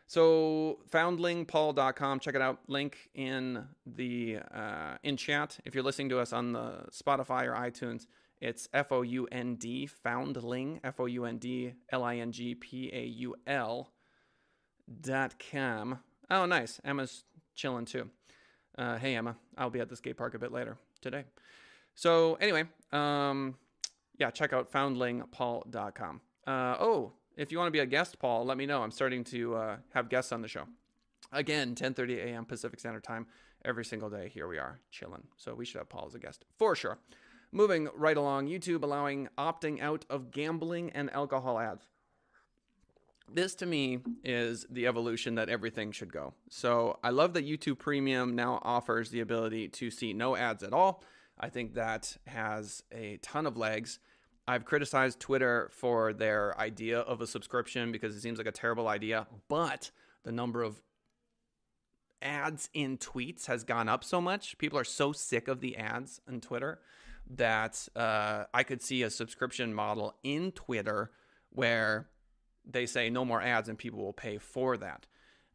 So 0.07 0.81
foundlingpaul.com, 0.91 2.21
check 2.21 2.35
it 2.35 2.43
out. 2.43 2.59
Link 2.69 3.09
in 3.15 3.65
the 3.87 4.39
uh, 4.55 4.97
in 5.03 5.17
chat. 5.17 5.59
If 5.65 5.75
you're 5.75 5.85
listening 5.85 6.11
to 6.11 6.19
us 6.19 6.33
on 6.33 6.53
the 6.53 6.85
Spotify 6.91 7.45
or 7.45 7.55
iTunes, 7.55 8.07
it's 8.41 8.69
F 8.75 8.93
O 8.93 9.03
U 9.03 9.27
N 9.33 9.55
D 9.55 9.87
Foundling 9.87 10.81
F 10.85 11.01
O 11.01 11.07
U 11.07 11.25
N 11.25 11.39
D 11.39 11.73
L 11.91 12.05
I 12.05 12.17
N 12.17 12.33
G 12.33 12.55
P 12.55 12.91
A 12.93 13.05
U 13.05 13.37
L 13.47 13.93
dot 15.01 15.35
com. 15.51 16.01
Oh, 16.29 16.45
nice. 16.45 16.81
Emma's 16.85 17.25
chilling 17.55 17.85
too. 17.85 18.11
Uh, 18.77 18.99
hey 18.99 19.15
Emma, 19.15 19.37
I'll 19.57 19.71
be 19.71 19.81
at 19.81 19.89
the 19.89 19.97
skate 19.97 20.17
park 20.17 20.35
a 20.35 20.39
bit 20.39 20.53
later 20.53 20.77
today. 21.01 21.25
So 21.95 22.35
anyway, 22.35 22.65
um, 22.91 23.55
yeah, 24.19 24.31
check 24.31 24.53
out 24.53 24.71
foundlingpaul.com. 24.73 26.21
Uh, 26.47 26.77
oh, 26.81 27.13
if 27.37 27.51
you 27.51 27.59
want 27.59 27.69
to 27.69 27.73
be 27.73 27.79
a 27.79 27.87
guest, 27.87 28.19
Paul, 28.19 28.45
let 28.45 28.57
me 28.57 28.67
know. 28.67 28.83
I'm 28.83 28.91
starting 28.91 29.25
to 29.25 29.55
uh, 29.55 29.77
have 29.95 30.09
guests 30.09 30.33
on 30.33 30.43
the 30.43 30.49
show. 30.49 30.65
Again, 31.33 31.75
10:30 31.75 32.19
a.m. 32.19 32.45
Pacific 32.45 32.79
Standard 32.79 33.05
Time 33.05 33.27
every 33.65 33.85
single 33.85 34.11
day. 34.11 34.29
Here 34.29 34.47
we 34.47 34.59
are, 34.59 34.81
chilling. 34.91 35.23
So 35.37 35.55
we 35.55 35.65
should 35.65 35.79
have 35.79 35.89
Paul 35.89 36.07
as 36.07 36.15
a 36.15 36.19
guest 36.19 36.45
for 36.59 36.75
sure. 36.77 36.99
Moving 37.53 37.89
right 37.95 38.17
along, 38.17 38.49
YouTube 38.49 38.83
allowing 38.83 39.29
opting 39.39 39.81
out 39.81 40.05
of 40.09 40.31
gambling 40.31 40.91
and 40.91 41.11
alcohol 41.13 41.59
ads. 41.59 41.87
This 43.33 43.55
to 43.57 43.67
me 43.67 44.01
is 44.25 44.67
the 44.69 44.87
evolution 44.87 45.37
that 45.37 45.49
everything 45.49 45.93
should 45.93 46.13
go. 46.13 46.35
So 46.51 46.99
I 47.03 47.11
love 47.11 47.33
that 47.35 47.47
YouTube 47.47 47.79
Premium 47.79 48.35
now 48.35 48.61
offers 48.63 49.11
the 49.11 49.21
ability 49.21 49.69
to 49.69 49.91
see 49.91 50.13
no 50.13 50.37
ads 50.37 50.63
at 50.63 50.73
all. 50.73 51.03
I 51.39 51.49
think 51.49 51.75
that 51.75 52.17
has 52.27 52.83
a 52.93 53.19
ton 53.23 53.47
of 53.47 53.57
legs. 53.57 53.99
I've 54.47 54.65
criticized 54.65 55.21
Twitter 55.21 55.71
for 55.73 56.13
their 56.13 56.59
idea 56.59 57.01
of 57.01 57.21
a 57.21 57.27
subscription 57.27 57.93
because 57.93 58.15
it 58.15 58.21
seems 58.21 58.39
like 58.39 58.47
a 58.47 58.53
terrible 58.53 58.89
idea, 58.89 59.27
but 59.49 59.91
the 60.25 60.33
number 60.33 60.63
of 60.63 60.83
ads 62.21 62.69
in 62.75 62.99
tweets 62.99 63.47
has 63.47 63.65
gone 63.65 63.89
up 63.89 64.05
so 64.05 64.21
much. 64.21 64.57
People 64.59 64.79
are 64.79 64.85
so 64.85 65.13
sick 65.13 65.49
of 65.49 65.61
the 65.61 65.77
ads 65.77 66.21
on 66.29 66.41
Twitter 66.41 66.81
that 67.29 67.89
uh, 67.97 68.45
I 68.53 68.63
could 68.63 68.83
see 68.83 69.03
a 69.03 69.11
subscription 69.11 69.73
model 69.75 70.15
in 70.23 70.53
Twitter 70.53 71.11
where 71.51 72.09
they 72.65 72.87
say 72.87 73.11
no 73.11 73.25
more 73.25 73.43
ads 73.43 73.69
and 73.69 73.79
people 73.79 74.01
will 74.01 74.13
pay 74.13 74.39
for 74.39 74.77
that. 74.77 75.07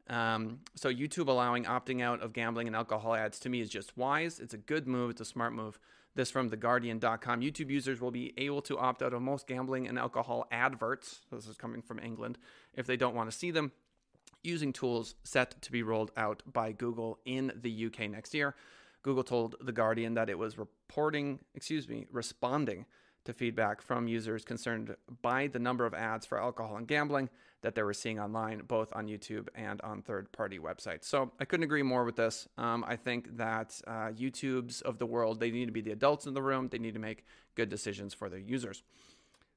Um, 0.09 0.59
so 0.75 0.91
YouTube 0.91 1.27
allowing 1.27 1.65
opting 1.65 2.01
out 2.01 2.21
of 2.21 2.33
gambling 2.33 2.67
and 2.67 2.75
alcohol 2.75 3.13
ads 3.13 3.39
to 3.39 3.49
me 3.49 3.61
is 3.61 3.69
just 3.69 3.97
wise. 3.97 4.39
It's 4.39 4.53
a 4.53 4.57
good 4.57 4.87
move. 4.87 5.11
It's 5.11 5.21
a 5.21 5.25
smart 5.25 5.53
move. 5.53 5.79
This 6.15 6.31
from 6.31 6.49
TheGuardian.com. 6.49 7.41
YouTube 7.41 7.69
users 7.69 8.01
will 8.01 8.11
be 8.11 8.33
able 8.37 8.61
to 8.63 8.77
opt 8.79 9.03
out 9.03 9.13
of 9.13 9.21
most 9.21 9.47
gambling 9.47 9.87
and 9.87 9.99
alcohol 9.99 10.47
adverts. 10.51 11.21
This 11.31 11.47
is 11.47 11.57
coming 11.57 11.81
from 11.81 11.99
England. 11.99 12.37
If 12.73 12.87
they 12.87 12.97
don't 12.97 13.15
want 13.15 13.29
to 13.29 13.37
see 13.37 13.51
them, 13.51 13.71
using 14.43 14.73
tools 14.73 15.15
set 15.23 15.61
to 15.61 15.71
be 15.71 15.83
rolled 15.83 16.11
out 16.17 16.41
by 16.51 16.71
Google 16.71 17.19
in 17.25 17.51
the 17.61 17.85
UK 17.85 18.09
next 18.09 18.33
year. 18.33 18.55
Google 19.03 19.23
told 19.23 19.55
The 19.61 19.71
Guardian 19.71 20.15
that 20.15 20.29
it 20.29 20.37
was 20.37 20.57
reporting, 20.57 21.39
excuse 21.53 21.87
me, 21.87 22.07
responding 22.11 22.85
to 23.25 23.33
feedback 23.33 23.81
from 23.81 24.07
users 24.07 24.43
concerned 24.43 24.95
by 25.21 25.47
the 25.47 25.59
number 25.59 25.85
of 25.85 25.93
ads 25.93 26.25
for 26.25 26.41
alcohol 26.41 26.77
and 26.77 26.87
gambling 26.87 27.29
that 27.67 27.75
they 27.75 27.83
were 27.83 27.93
seeing 27.93 28.17
online, 28.17 28.61
both 28.65 28.95
on 28.95 29.07
YouTube 29.07 29.49
and 29.53 29.81
on 29.81 30.01
third 30.01 30.31
party 30.31 30.57
websites. 30.57 31.03
So 31.03 31.33
I 31.37 31.43
couldn't 31.43 31.65
agree 31.65 31.83
more 31.83 32.05
with 32.05 32.15
this. 32.15 32.47
Um, 32.57 32.85
I 32.87 32.95
think 32.95 33.35
that 33.35 33.81
uh, 33.85 34.11
YouTube's 34.17 34.79
of 34.79 34.99
the 34.99 35.05
world, 35.05 35.41
they 35.41 35.51
need 35.51 35.65
to 35.65 35.73
be 35.73 35.81
the 35.81 35.91
adults 35.91 36.25
in 36.27 36.33
the 36.33 36.41
room, 36.41 36.69
they 36.69 36.77
need 36.77 36.93
to 36.93 36.99
make 37.01 37.25
good 37.55 37.67
decisions 37.67 38.13
for 38.13 38.29
their 38.29 38.39
users. 38.39 38.83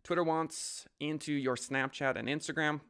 Twitter 0.03 0.25
wants 0.25 0.89
into 0.99 1.33
your 1.33 1.55
Snapchat 1.55 2.17
and 2.17 2.27
Instagram. 2.27 2.81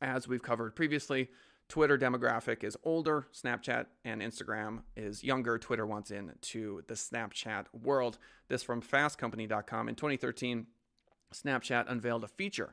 As 0.00 0.26
we've 0.26 0.42
covered 0.42 0.74
previously, 0.74 1.28
Twitter 1.68 1.98
demographic 1.98 2.64
is 2.64 2.78
older, 2.82 3.26
Snapchat 3.34 3.84
and 4.06 4.22
Instagram 4.22 4.84
is 4.96 5.22
younger. 5.22 5.58
Twitter 5.58 5.84
wants 5.84 6.10
into 6.10 6.80
the 6.88 6.94
Snapchat 6.94 7.66
world. 7.74 8.16
This 8.48 8.62
from 8.62 8.80
fastcompany.com. 8.80 9.90
In 9.90 9.96
2013, 9.96 10.66
Snapchat 11.34 11.90
unveiled 11.90 12.24
a 12.24 12.28
feature 12.28 12.72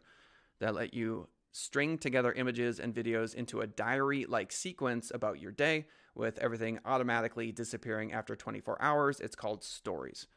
that 0.62 0.76
let 0.76 0.94
you 0.94 1.28
string 1.54 1.98
together 1.98 2.34
images 2.34 2.80
and 2.80 2.94
videos 2.94 3.34
into 3.34 3.62
a 3.62 3.68
diary 3.68 4.26
like 4.28 4.52
sequence 4.52 5.12
about 5.14 5.40
your 5.40 5.52
day 5.52 5.86
with 6.16 6.38
everything 6.40 6.80
automatically 6.84 7.52
disappearing 7.52 8.12
after 8.12 8.36
24 8.36 8.82
hours. 8.82 9.20
It's 9.20 9.36
called 9.36 9.64
Stories. 9.64 10.28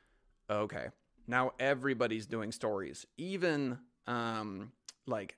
Okay. 0.48 0.88
Now 1.26 1.52
everybody's 1.58 2.26
doing 2.26 2.52
stories, 2.52 3.06
even 3.16 3.78
um, 4.06 4.70
like 5.06 5.36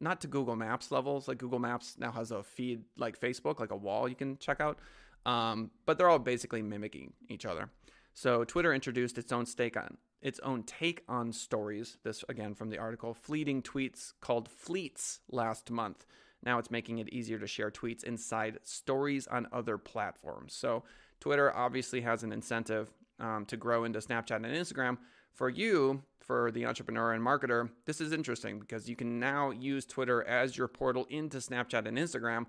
not 0.00 0.20
to 0.22 0.26
Google 0.26 0.56
Maps 0.56 0.90
levels. 0.90 1.28
Like 1.28 1.38
Google 1.38 1.60
Maps 1.60 1.96
now 1.98 2.10
has 2.10 2.32
a 2.32 2.42
feed 2.42 2.82
like 2.96 3.20
Facebook, 3.20 3.60
like 3.60 3.70
a 3.70 3.76
wall 3.76 4.08
you 4.08 4.16
can 4.16 4.38
check 4.38 4.60
out. 4.60 4.78
Um, 5.26 5.70
but 5.86 5.98
they're 5.98 6.08
all 6.08 6.18
basically 6.18 6.62
mimicking 6.62 7.12
each 7.28 7.44
other. 7.44 7.70
So 8.14 8.44
Twitter 8.44 8.72
introduced 8.72 9.18
its 9.18 9.30
own 9.30 9.46
stake 9.46 9.76
on 9.76 9.98
its 10.20 10.40
own 10.40 10.62
take 10.62 11.02
on 11.08 11.32
stories. 11.32 11.98
This 12.02 12.24
again 12.28 12.54
from 12.54 12.70
the 12.70 12.78
article 12.78 13.14
Fleeting 13.14 13.62
Tweets 13.62 14.12
called 14.20 14.48
Fleets 14.48 15.20
last 15.30 15.70
month. 15.70 16.06
Now 16.44 16.58
it's 16.58 16.70
making 16.70 16.98
it 16.98 17.08
easier 17.08 17.38
to 17.38 17.46
share 17.46 17.70
tweets 17.70 18.04
inside 18.04 18.58
stories 18.62 19.26
on 19.26 19.48
other 19.52 19.78
platforms. 19.78 20.54
So 20.54 20.84
Twitter 21.20 21.54
obviously 21.54 22.00
has 22.02 22.22
an 22.22 22.32
incentive 22.32 22.90
um, 23.18 23.44
to 23.46 23.56
grow 23.56 23.84
into 23.84 23.98
Snapchat 23.98 24.36
and 24.36 24.46
Instagram. 24.46 24.98
For 25.32 25.48
you, 25.48 26.02
for 26.20 26.50
the 26.50 26.66
entrepreneur 26.66 27.12
and 27.12 27.24
marketer, 27.24 27.70
this 27.86 28.00
is 28.00 28.12
interesting 28.12 28.60
because 28.60 28.88
you 28.88 28.96
can 28.96 29.18
now 29.18 29.50
use 29.50 29.84
Twitter 29.84 30.22
as 30.24 30.56
your 30.56 30.68
portal 30.68 31.06
into 31.10 31.38
Snapchat 31.38 31.86
and 31.86 31.96
Instagram. 31.96 32.46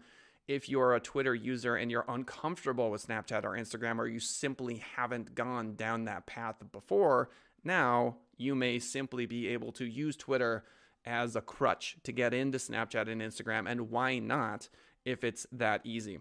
If 0.48 0.68
you're 0.68 0.96
a 0.96 1.00
Twitter 1.00 1.36
user 1.36 1.76
and 1.76 1.92
you're 1.92 2.06
uncomfortable 2.08 2.90
with 2.90 3.06
Snapchat 3.06 3.44
or 3.44 3.52
Instagram, 3.52 4.00
or 4.00 4.08
you 4.08 4.20
simply 4.20 4.82
haven't 4.96 5.36
gone 5.36 5.76
down 5.76 6.06
that 6.06 6.26
path 6.26 6.56
before, 6.72 7.30
now, 7.64 8.18
you 8.38 8.56
may 8.56 8.80
simply 8.80 9.26
be 9.26 9.48
able 9.50 9.72
to 9.74 9.86
use 9.86 10.16
Twitter 10.16 10.64
as 11.06 11.36
a 11.36 11.42
crutch 11.42 11.98
to 12.04 12.12
get 12.12 12.34
into 12.34 12.58
Snapchat 12.58 13.10
and 13.10 13.22
Instagram. 13.22 13.70
And 13.70 13.90
why 13.90 14.20
not 14.20 14.70
if 15.06 15.24
it's 15.24 15.46
that 15.52 15.82
easy 15.84 16.20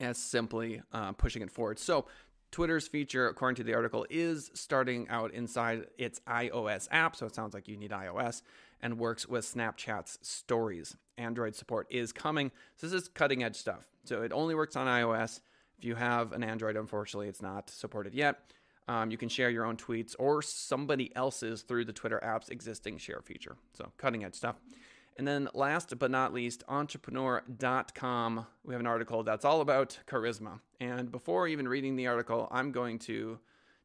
as 0.00 0.18
simply 0.18 0.82
uh, 0.92 1.12
pushing 1.12 1.42
it 1.42 1.50
forward? 1.50 1.78
So, 1.78 2.06
Twitter's 2.50 2.88
feature, 2.88 3.28
according 3.28 3.54
to 3.56 3.62
the 3.62 3.74
article, 3.74 4.04
is 4.10 4.50
starting 4.54 5.08
out 5.08 5.32
inside 5.32 5.86
its 5.98 6.20
iOS 6.26 6.88
app. 6.90 7.14
So, 7.14 7.26
it 7.26 7.34
sounds 7.34 7.54
like 7.54 7.68
you 7.68 7.76
need 7.76 7.92
iOS 7.92 8.42
and 8.82 8.98
works 8.98 9.28
with 9.28 9.44
Snapchat's 9.44 10.18
stories. 10.22 10.96
Android 11.16 11.54
support 11.54 11.86
is 11.90 12.12
coming. 12.12 12.50
So, 12.76 12.88
this 12.88 13.02
is 13.02 13.08
cutting 13.08 13.42
edge 13.44 13.56
stuff. 13.56 13.86
So, 14.04 14.22
it 14.22 14.32
only 14.32 14.54
works 14.54 14.76
on 14.76 14.86
iOS. 14.86 15.40
If 15.78 15.84
you 15.84 15.94
have 15.94 16.32
an 16.32 16.42
Android, 16.42 16.76
unfortunately, 16.76 17.28
it's 17.28 17.40
not 17.40 17.70
supported 17.70 18.14
yet. 18.14 18.40
Um, 18.90 19.12
you 19.12 19.16
can 19.16 19.28
share 19.28 19.50
your 19.50 19.66
own 19.66 19.76
tweets 19.76 20.16
or 20.18 20.42
somebody 20.42 21.14
else's 21.14 21.62
through 21.62 21.84
the 21.84 21.92
Twitter 21.92 22.22
app's 22.24 22.48
existing 22.48 22.98
share 22.98 23.20
feature. 23.22 23.56
So, 23.72 23.92
cutting 23.98 24.24
edge 24.24 24.34
stuff. 24.34 24.56
And 25.16 25.28
then, 25.28 25.48
last 25.54 25.96
but 25.96 26.10
not 26.10 26.32
least, 26.32 26.64
entrepreneur.com. 26.66 28.46
We 28.64 28.74
have 28.74 28.80
an 28.80 28.88
article 28.88 29.22
that's 29.22 29.44
all 29.44 29.60
about 29.60 30.00
charisma. 30.08 30.58
And 30.80 31.12
before 31.12 31.46
even 31.46 31.68
reading 31.68 31.94
the 31.94 32.08
article, 32.08 32.48
I'm 32.50 32.72
going 32.72 32.98
to 33.00 33.38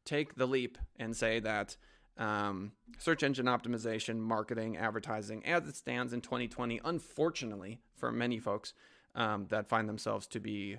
take 0.04 0.34
the 0.34 0.46
leap 0.46 0.76
and 0.98 1.16
say 1.16 1.38
that 1.38 1.76
um, 2.18 2.72
search 2.98 3.22
engine 3.22 3.46
optimization, 3.46 4.18
marketing, 4.18 4.76
advertising, 4.76 5.46
as 5.46 5.68
it 5.68 5.76
stands 5.76 6.14
in 6.14 6.20
2020, 6.20 6.80
unfortunately 6.84 7.78
for 7.94 8.10
many 8.10 8.40
folks 8.40 8.74
um, 9.14 9.46
that 9.50 9.68
find 9.68 9.88
themselves 9.88 10.26
to 10.28 10.40
be, 10.40 10.78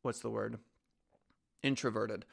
what's 0.00 0.20
the 0.20 0.30
word? 0.30 0.58
Introverted 1.62 2.24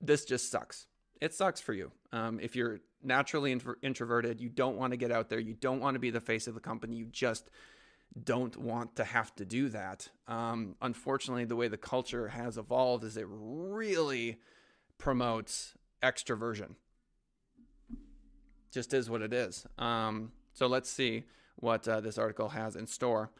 this 0.00 0.24
just 0.24 0.50
sucks. 0.50 0.86
It 1.20 1.34
sucks 1.34 1.60
for 1.60 1.72
you. 1.72 1.92
Um, 2.12 2.38
if 2.40 2.54
you're 2.54 2.80
naturally 3.02 3.52
intro- 3.52 3.76
introverted, 3.82 4.40
you 4.40 4.48
don't 4.48 4.76
want 4.76 4.92
to 4.92 4.96
get 4.96 5.10
out 5.10 5.28
there, 5.28 5.38
you 5.40 5.54
don't 5.54 5.80
want 5.80 5.94
to 5.94 6.00
be 6.00 6.10
the 6.10 6.20
face 6.20 6.46
of 6.46 6.54
the 6.54 6.60
company, 6.60 6.96
you 6.96 7.06
just 7.06 7.50
don't 8.24 8.56
want 8.56 8.96
to 8.96 9.04
have 9.04 9.34
to 9.36 9.44
do 9.44 9.68
that. 9.70 10.08
Um, 10.28 10.76
unfortunately, 10.80 11.44
the 11.44 11.56
way 11.56 11.68
the 11.68 11.76
culture 11.76 12.28
has 12.28 12.56
evolved 12.58 13.04
is 13.04 13.16
it 13.16 13.26
really 13.28 14.38
promotes 14.98 15.74
extroversion. 16.02 16.74
Just 18.72 18.94
is 18.94 19.08
what 19.08 19.22
it 19.22 19.32
is. 19.32 19.66
Um, 19.78 20.32
so 20.52 20.66
let's 20.66 20.90
see 20.90 21.24
what 21.56 21.86
uh, 21.88 22.00
this 22.00 22.18
article 22.18 22.50
has 22.50 22.76
in 22.76 22.86
store. 22.86 23.30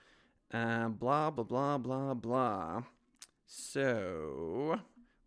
Uh, 0.52 0.88
blah, 0.88 1.30
blah, 1.30 1.44
blah, 1.44 1.78
blah, 1.78 2.14
blah. 2.14 2.82
So 3.46 4.80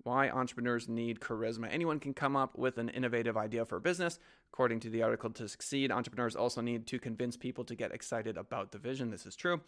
why 0.03 0.29
entrepreneurs 0.29 0.87
need 0.87 1.19
charisma. 1.19 1.67
Anyone 1.71 1.99
can 1.99 2.13
come 2.13 2.35
up 2.35 2.57
with 2.57 2.77
an 2.77 2.89
innovative 2.89 3.37
idea 3.37 3.65
for 3.65 3.79
business. 3.79 4.19
According 4.53 4.79
to 4.81 4.89
the 4.89 5.03
article, 5.03 5.29
to 5.31 5.47
succeed, 5.47 5.91
entrepreneurs 5.91 6.35
also 6.35 6.61
need 6.61 6.87
to 6.87 6.99
convince 6.99 7.37
people 7.37 7.63
to 7.65 7.75
get 7.75 7.91
excited 7.91 8.37
about 8.37 8.71
the 8.71 8.77
vision. 8.77 9.11
This 9.11 9.25
is 9.25 9.35
true. 9.35 9.61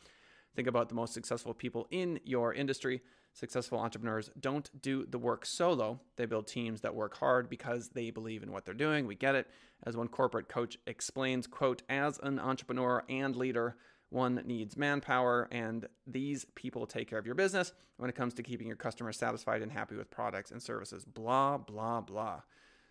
Think 0.55 0.67
about 0.67 0.89
the 0.89 0.95
most 0.95 1.13
successful 1.13 1.53
people 1.53 1.87
in 1.91 2.19
your 2.25 2.53
industry. 2.53 3.01
Successful 3.33 3.79
entrepreneurs 3.79 4.29
don't 4.39 4.69
do 4.81 5.05
the 5.05 5.17
work 5.17 5.45
solo. 5.45 6.01
They 6.17 6.25
build 6.25 6.47
teams 6.47 6.81
that 6.81 6.93
work 6.93 7.15
hard 7.17 7.49
because 7.49 7.89
they 7.89 8.09
believe 8.09 8.43
in 8.43 8.51
what 8.51 8.65
they're 8.65 8.73
doing. 8.73 9.07
We 9.07 9.15
get 9.15 9.35
it. 9.35 9.47
As 9.83 9.95
one 9.95 10.09
corporate 10.09 10.49
coach 10.49 10.77
explains, 10.85 11.47
quote, 11.47 11.81
as 11.89 12.19
an 12.19 12.39
entrepreneur 12.39 13.03
and 13.07 13.35
leader, 13.35 13.77
one 14.11 14.41
needs 14.45 14.75
manpower, 14.75 15.47
and 15.51 15.87
these 16.05 16.45
people 16.53 16.85
take 16.85 17.09
care 17.09 17.17
of 17.17 17.25
your 17.25 17.33
business 17.33 17.71
when 17.95 18.09
it 18.09 18.15
comes 18.15 18.33
to 18.35 18.43
keeping 18.43 18.67
your 18.67 18.75
customers 18.75 19.17
satisfied 19.17 19.61
and 19.61 19.71
happy 19.71 19.95
with 19.95 20.11
products 20.11 20.51
and 20.51 20.61
services. 20.61 21.05
Blah, 21.05 21.57
blah, 21.57 22.01
blah. 22.01 22.41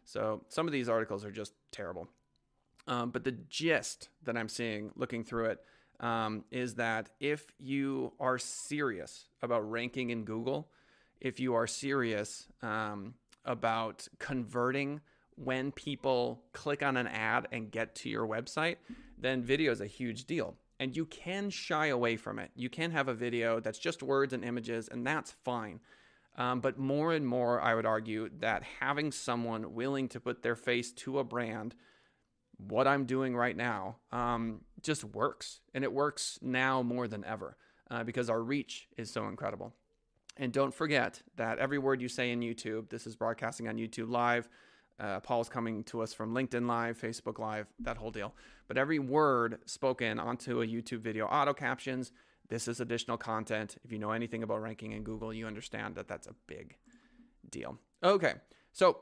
So 0.05 0.43
some 0.49 0.67
of 0.67 0.73
these 0.73 0.89
articles 0.89 1.25
are 1.25 1.31
just 1.31 1.53
terrible. 1.73 2.09
Um, 2.87 3.11
but 3.11 3.25
the 3.25 3.33
gist 3.33 4.09
that 4.25 4.37
I'm 4.37 4.49
seeing 4.49 4.93
looking 4.97 5.23
through 5.23 5.47
it 5.47 5.61
um, 6.01 6.45
is 6.51 6.77
that 6.77 7.11
if 7.21 7.53
you 7.59 8.15
are 8.19 8.39
serious 8.39 9.27
about 9.43 9.71
ranking 9.71 10.09
in 10.09 10.25
Google, 10.25 10.71
if 11.21 11.39
you 11.39 11.53
are 11.55 11.67
serious 11.67 12.47
um, 12.63 13.13
about 13.45 14.09
converting 14.19 15.03
when 15.37 15.71
people 15.71 16.43
click 16.55 16.83
on 16.83 16.97
an 16.97 17.07
ad 17.07 17.47
and 17.53 17.71
get 17.71 17.95
to 17.97 18.09
your 18.09 18.27
website, 18.27 18.77
then 19.19 19.43
video 19.43 19.71
is 19.71 19.83
a 19.83 19.87
huge 19.87 20.25
deal 20.25 20.57
and 20.81 20.97
you 20.97 21.05
can 21.05 21.51
shy 21.51 21.89
away 21.89 22.17
from 22.17 22.39
it. 22.39 22.51
You 22.57 22.71
can 22.71 22.91
have 22.91 23.07
a 23.07 23.15
video 23.15 23.61
that's 23.61 23.79
just 23.79 24.03
words 24.03 24.33
and 24.33 24.43
images, 24.43 24.89
and 24.89 25.07
that's 25.07 25.31
fine. 25.45 25.79
Um, 26.39 26.61
but 26.61 26.79
more 26.79 27.13
and 27.13 27.27
more, 27.27 27.61
I 27.61 27.75
would 27.75 27.85
argue 27.85 28.31
that 28.39 28.63
having 28.81 29.13
someone 29.13 29.75
willing 29.75 30.09
to 30.09 30.21
put 30.21 30.43
their 30.43 30.57
face 30.57 30.91
to 30.93 31.19
a 31.19 31.25
brand, 31.25 31.75
what 32.57 32.89
I'm 32.89 33.05
doing 33.05 33.37
right 33.37 33.55
now, 33.55 33.97
um, 34.11 34.63
just 34.83 35.05
works. 35.05 35.61
And 35.75 35.85
it 35.85 35.93
works 35.93 36.39
now 36.41 36.83
more 36.83 37.07
than 37.07 37.27
ever 37.27 37.59
uh, 37.91 38.03
because 38.03 38.31
our 38.31 38.43
reach 38.43 38.89
is 38.97 39.11
so 39.11 39.29
incredible. 39.29 39.75
And 40.39 40.51
don't 40.51 40.73
forget 40.73 41.21
that 41.37 41.59
every 41.59 41.79
word 41.79 42.01
you 42.01 42.09
say 42.09 42.31
in 42.31 42.41
YouTube, 42.41 42.89
this 42.89 43.07
is 43.07 43.17
broadcasting 43.17 43.69
on 43.69 43.77
YouTube 43.77 44.09
Live. 44.09 44.49
Uh, 45.01 45.21
Paul's 45.21 45.49
coming 45.49 45.83
to 45.85 46.03
us 46.03 46.13
from 46.13 46.35
LinkedIn 46.35 46.67
Live, 46.67 47.01
Facebook 47.01 47.39
Live, 47.39 47.67
that 47.81 47.97
whole 47.97 48.11
deal. 48.11 48.35
But 48.69 48.77
every 48.77 48.99
word 48.99 49.59
spoken 49.65 50.21
onto 50.21 50.61
a 50.61 50.67
YouTube 50.67 51.01
video 51.01 51.27
auto 51.27 51.55
captions. 51.55 52.13
This 52.49 52.69
is 52.69 52.81
additional 52.81 53.17
content. 53.17 53.77
If 53.85 53.93
you 53.93 53.99
know 53.99 54.13
anything 54.13 54.43
about 54.43 54.61
ranking 54.61 54.93
in 54.93 55.03
Google, 55.03 55.33
you 55.33 55.47
understand 55.47 55.95
that 55.95 56.09
that's 56.09 56.27
a 56.27 56.35
big 56.47 56.77
deal. 57.49 57.79
Okay, 58.03 58.35
so 58.73 58.99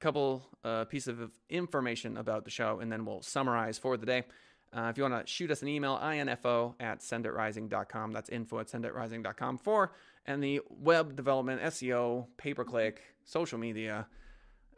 couple 0.00 0.42
uh, 0.64 0.86
pieces 0.86 1.20
of 1.20 1.30
information 1.50 2.16
about 2.16 2.44
the 2.44 2.50
show, 2.50 2.80
and 2.80 2.90
then 2.90 3.04
we'll 3.04 3.20
summarize 3.20 3.76
for 3.76 3.98
the 3.98 4.06
day. 4.06 4.24
Uh, 4.72 4.88
if 4.88 4.96
you 4.96 5.02
want 5.02 5.26
to 5.26 5.30
shoot 5.30 5.50
us 5.50 5.60
an 5.60 5.68
email, 5.68 6.00
info 6.02 6.74
at 6.80 7.00
senditrising.com. 7.00 8.12
That's 8.12 8.30
info 8.30 8.60
at 8.60 8.68
senditrising.com 8.68 9.58
for 9.58 9.92
and 10.26 10.42
the 10.42 10.60
web 10.68 11.16
development, 11.16 11.62
SEO, 11.62 12.26
pay 12.36 12.54
per 12.54 12.64
click, 12.64 13.02
social 13.24 13.58
media, 13.58 14.06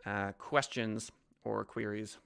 uh, 0.07 0.33
questions 0.33 1.13
or 1.45 1.65
queries. 1.65 2.19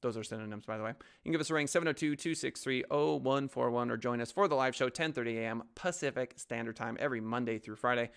Those 0.00 0.16
are 0.18 0.24
synonyms, 0.24 0.66
by 0.66 0.76
the 0.76 0.82
way. 0.84 0.90
You 0.90 1.24
can 1.24 1.32
give 1.32 1.40
us 1.40 1.50
a 1.50 1.54
ring 1.54 1.66
702-263-0141 1.66 3.90
or 3.90 3.96
join 3.96 4.20
us 4.20 4.30
for 4.30 4.46
the 4.48 4.54
live 4.54 4.74
show 4.74 4.90
10:30 4.90 5.38
a.m. 5.38 5.62
Pacific 5.74 6.34
Standard 6.36 6.76
Time 6.76 6.98
every 7.00 7.22
Monday 7.22 7.58
through 7.58 7.76
Friday. 7.76 8.10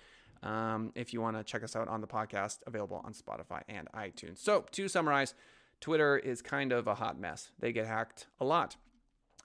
Um, 0.44 0.92
if 0.96 1.14
you 1.14 1.22
want 1.22 1.38
to 1.38 1.44
check 1.44 1.64
us 1.64 1.76
out 1.76 1.88
on 1.88 2.02
the 2.02 2.08
podcast, 2.08 2.60
available 2.68 3.02
on 3.06 3.14
Spotify 3.14 3.62
and 3.70 3.88
iTunes. 3.94 4.40
So 4.40 4.66
to 4.72 4.88
summarize, 4.88 5.34
Twitter 5.80 6.18
is 6.18 6.42
kind 6.42 6.72
of 6.72 6.88
a 6.88 6.96
hot 6.96 7.20
mess. 7.20 7.52
They 7.60 7.72
get 7.72 7.86
hacked 7.88 8.28
a 8.40 8.46
lot 8.46 8.76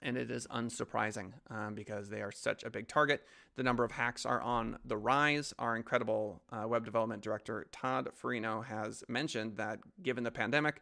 and 0.03 0.17
it 0.17 0.29
is 0.29 0.45
unsurprising 0.47 1.31
um, 1.49 1.73
because 1.73 2.09
they 2.09 2.21
are 2.21 2.31
such 2.31 2.63
a 2.63 2.69
big 2.69 2.87
target. 2.87 3.25
The 3.55 3.63
number 3.63 3.83
of 3.83 3.91
hacks 3.91 4.25
are 4.25 4.41
on 4.41 4.77
the 4.85 4.97
rise. 4.97 5.53
Our 5.57 5.75
incredible 5.75 6.41
uh, 6.51 6.67
web 6.67 6.85
development 6.85 7.23
director, 7.23 7.65
Todd 7.71 8.09
Farino, 8.21 8.63
has 8.65 9.03
mentioned 9.07 9.57
that 9.57 9.79
given 10.03 10.23
the 10.23 10.31
pandemic, 10.31 10.81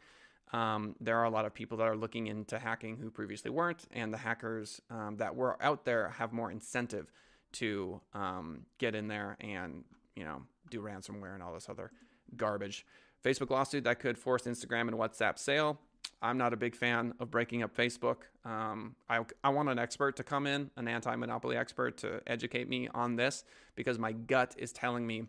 um, 0.53 0.95
there 0.99 1.17
are 1.17 1.25
a 1.25 1.29
lot 1.29 1.45
of 1.45 1.53
people 1.53 1.77
that 1.77 1.87
are 1.87 1.95
looking 1.95 2.27
into 2.27 2.59
hacking 2.59 2.97
who 2.97 3.09
previously 3.09 3.51
weren't, 3.51 3.85
and 3.91 4.13
the 4.13 4.17
hackers 4.17 4.81
um, 4.89 5.15
that 5.17 5.35
were 5.35 5.61
out 5.63 5.85
there 5.85 6.09
have 6.09 6.33
more 6.33 6.51
incentive 6.51 7.11
to 7.53 8.01
um, 8.13 8.65
get 8.77 8.95
in 8.95 9.07
there 9.07 9.37
and 9.39 9.83
you 10.15 10.23
know 10.23 10.41
do 10.69 10.81
ransomware 10.81 11.33
and 11.33 11.43
all 11.43 11.53
this 11.53 11.69
other 11.69 11.91
garbage. 12.35 12.85
Facebook 13.23 13.49
lawsuit 13.49 13.83
that 13.83 13.99
could 13.99 14.17
force 14.17 14.43
Instagram 14.43 14.81
and 14.81 14.93
WhatsApp 14.93 15.37
sale. 15.37 15.79
I'm 16.21 16.37
not 16.37 16.53
a 16.53 16.57
big 16.57 16.75
fan 16.75 17.13
of 17.19 17.31
breaking 17.31 17.63
up 17.63 17.75
Facebook. 17.75 18.17
Um, 18.45 18.95
I, 19.09 19.21
I 19.43 19.49
want 19.49 19.69
an 19.69 19.79
expert 19.79 20.15
to 20.17 20.23
come 20.23 20.45
in, 20.45 20.69
an 20.77 20.87
anti 20.87 21.15
monopoly 21.15 21.57
expert 21.57 21.97
to 21.97 22.21
educate 22.27 22.69
me 22.69 22.87
on 22.93 23.15
this 23.15 23.43
because 23.75 23.97
my 23.97 24.11
gut 24.11 24.55
is 24.57 24.71
telling 24.71 25.07
me 25.07 25.23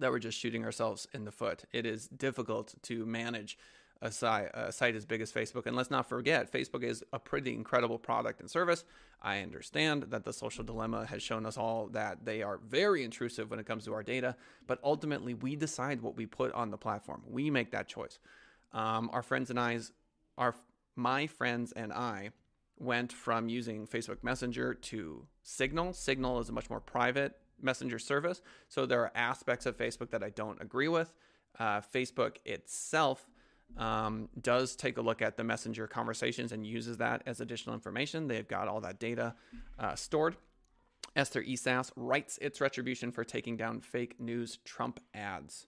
that 0.00 0.10
we're 0.10 0.18
just 0.18 0.38
shooting 0.38 0.64
ourselves 0.64 1.06
in 1.14 1.24
the 1.24 1.30
foot. 1.30 1.64
It 1.72 1.86
is 1.86 2.08
difficult 2.08 2.74
to 2.82 3.06
manage 3.06 3.56
a 4.02 4.10
site, 4.10 4.50
a 4.52 4.70
site 4.72 4.94
as 4.94 5.06
big 5.06 5.20
as 5.20 5.32
Facebook. 5.32 5.66
And 5.66 5.74
let's 5.74 5.90
not 5.90 6.08
forget, 6.08 6.52
Facebook 6.52 6.82
is 6.82 7.02
a 7.12 7.18
pretty 7.18 7.54
incredible 7.54 7.98
product 7.98 8.40
and 8.40 8.50
service. 8.50 8.84
I 9.22 9.40
understand 9.40 10.04
that 10.10 10.24
the 10.24 10.32
social 10.32 10.64
dilemma 10.64 11.06
has 11.06 11.22
shown 11.22 11.46
us 11.46 11.56
all 11.56 11.86
that 11.88 12.24
they 12.24 12.42
are 12.42 12.58
very 12.58 13.04
intrusive 13.04 13.50
when 13.50 13.58
it 13.58 13.66
comes 13.66 13.84
to 13.86 13.94
our 13.94 14.02
data, 14.02 14.36
but 14.66 14.78
ultimately 14.84 15.34
we 15.34 15.56
decide 15.56 16.02
what 16.02 16.16
we 16.16 16.26
put 16.26 16.52
on 16.52 16.70
the 16.70 16.76
platform. 16.76 17.22
We 17.26 17.48
make 17.48 17.70
that 17.70 17.88
choice. 17.88 18.18
Um, 18.72 19.08
our 19.12 19.22
friends 19.22 19.48
and 19.48 19.58
I's 19.58 19.92
our 20.38 20.54
my 20.94 21.26
friends 21.26 21.72
and 21.72 21.92
I 21.92 22.30
went 22.78 23.12
from 23.12 23.48
using 23.48 23.86
Facebook 23.86 24.22
Messenger 24.22 24.74
to 24.74 25.26
Signal. 25.42 25.92
Signal 25.92 26.40
is 26.40 26.48
a 26.48 26.52
much 26.52 26.70
more 26.70 26.80
private 26.80 27.38
messenger 27.60 27.98
service, 27.98 28.42
so 28.68 28.86
there 28.86 29.00
are 29.00 29.12
aspects 29.14 29.66
of 29.66 29.76
Facebook 29.76 30.10
that 30.10 30.22
I 30.22 30.30
don't 30.30 30.60
agree 30.60 30.88
with. 30.88 31.12
Uh, 31.58 31.80
Facebook 31.80 32.36
itself 32.44 33.26
um, 33.76 34.28
does 34.40 34.76
take 34.76 34.98
a 34.98 35.02
look 35.02 35.22
at 35.22 35.36
the 35.36 35.44
messenger 35.44 35.86
conversations 35.86 36.52
and 36.52 36.66
uses 36.66 36.98
that 36.98 37.22
as 37.26 37.40
additional 37.40 37.74
information. 37.74 38.28
They've 38.28 38.46
got 38.46 38.68
all 38.68 38.80
that 38.82 39.00
data 39.00 39.34
uh, 39.78 39.94
stored. 39.94 40.36
Esther 41.14 41.44
Sass 41.56 41.92
writes 41.96 42.38
its 42.42 42.60
retribution 42.60 43.10
for 43.10 43.24
taking 43.24 43.56
down 43.56 43.80
fake 43.80 44.20
news 44.20 44.58
Trump 44.64 45.00
ads. 45.14 45.66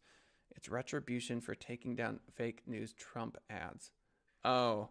It's 0.55 0.69
retribution 0.69 1.41
for 1.41 1.55
taking 1.55 1.95
down 1.95 2.21
fake 2.35 2.63
news 2.67 2.93
Trump 2.93 3.39
ads. 3.49 3.93
Oh, 4.45 4.89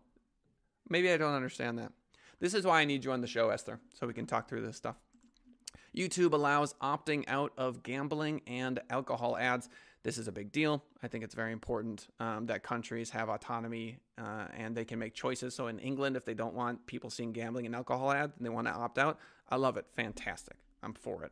maybe 0.89 1.11
I 1.11 1.17
don't 1.17 1.33
understand 1.33 1.79
that. 1.79 1.91
This 2.39 2.53
is 2.53 2.65
why 2.65 2.81
I 2.81 2.85
need 2.85 3.03
you 3.03 3.11
on 3.11 3.21
the 3.21 3.27
show, 3.27 3.49
Esther, 3.49 3.79
so 3.93 4.05
we 4.05 4.13
can 4.13 4.25
talk 4.25 4.47
through 4.47 4.61
this 4.61 4.77
stuff. 4.77 4.95
YouTube 5.95 6.33
allows 6.33 6.73
opting 6.75 7.23
out 7.27 7.51
of 7.57 7.81
gambling 7.81 8.41
and 8.45 8.79
alcohol 8.89 9.35
ads. 9.37 9.69
This 10.03 10.19
is 10.19 10.27
a 10.27 10.31
big 10.31 10.51
deal. 10.51 10.83
I 11.01 11.07
think 11.07 11.23
it's 11.23 11.33
very 11.33 11.51
important 11.51 12.07
um, 12.19 12.45
that 12.45 12.61
countries 12.61 13.09
have 13.09 13.29
autonomy 13.29 13.97
uh, 14.17 14.45
and 14.55 14.75
they 14.75 14.85
can 14.85 14.99
make 14.99 15.15
choices. 15.15 15.55
So 15.55 15.67
in 15.67 15.79
England, 15.79 16.15
if 16.15 16.23
they 16.23 16.35
don't 16.35 16.53
want 16.53 16.85
people 16.85 17.09
seeing 17.09 17.33
gambling 17.33 17.65
and 17.65 17.75
alcohol 17.75 18.11
ads 18.11 18.33
and 18.37 18.45
they 18.45 18.49
want 18.49 18.67
to 18.67 18.73
opt 18.73 18.99
out, 18.99 19.19
I 19.49 19.55
love 19.55 19.75
it. 19.75 19.85
Fantastic. 19.95 20.57
I'm 20.83 20.93
for 20.93 21.23
it. 21.23 21.31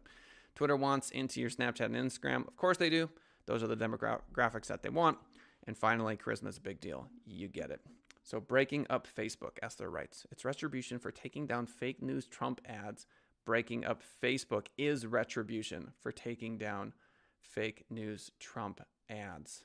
Twitter 0.56 0.75
wants 0.75 1.12
into 1.12 1.39
your 1.39 1.49
Snapchat 1.49 1.86
and 1.86 1.95
Instagram. 1.95 2.47
Of 2.47 2.58
course 2.58 2.78
they 2.78 2.89
do. 2.89 3.10
Those 3.45 3.62
are 3.62 3.67
the 3.67 3.78
demographics 3.78 4.67
that 4.67 4.82
they 4.82 4.89
want. 4.89 5.19
And 5.67 5.78
finally, 5.78 6.17
charisma 6.17 6.47
is 6.47 6.58
a 6.58 6.62
big 6.62 6.80
deal. 6.80 7.08
You 7.25 7.47
get 7.47 7.69
it. 7.69 7.82
So, 8.25 8.39
breaking 8.39 8.88
up 8.89 9.07
Facebook, 9.07 9.59
Esther 9.61 9.88
writes, 9.88 10.25
it's 10.31 10.43
retribution 10.43 10.97
for 10.97 11.11
taking 11.11 11.45
down 11.45 11.67
fake 11.67 12.01
news 12.01 12.25
Trump 12.25 12.59
ads. 12.65 13.05
Breaking 13.45 13.85
up 13.85 14.01
Facebook 14.23 14.65
is 14.79 15.05
retribution 15.05 15.91
for 16.01 16.11
taking 16.11 16.57
down 16.57 16.93
fake 17.39 17.85
news 17.91 18.31
Trump 18.39 18.81
ads. 19.11 19.63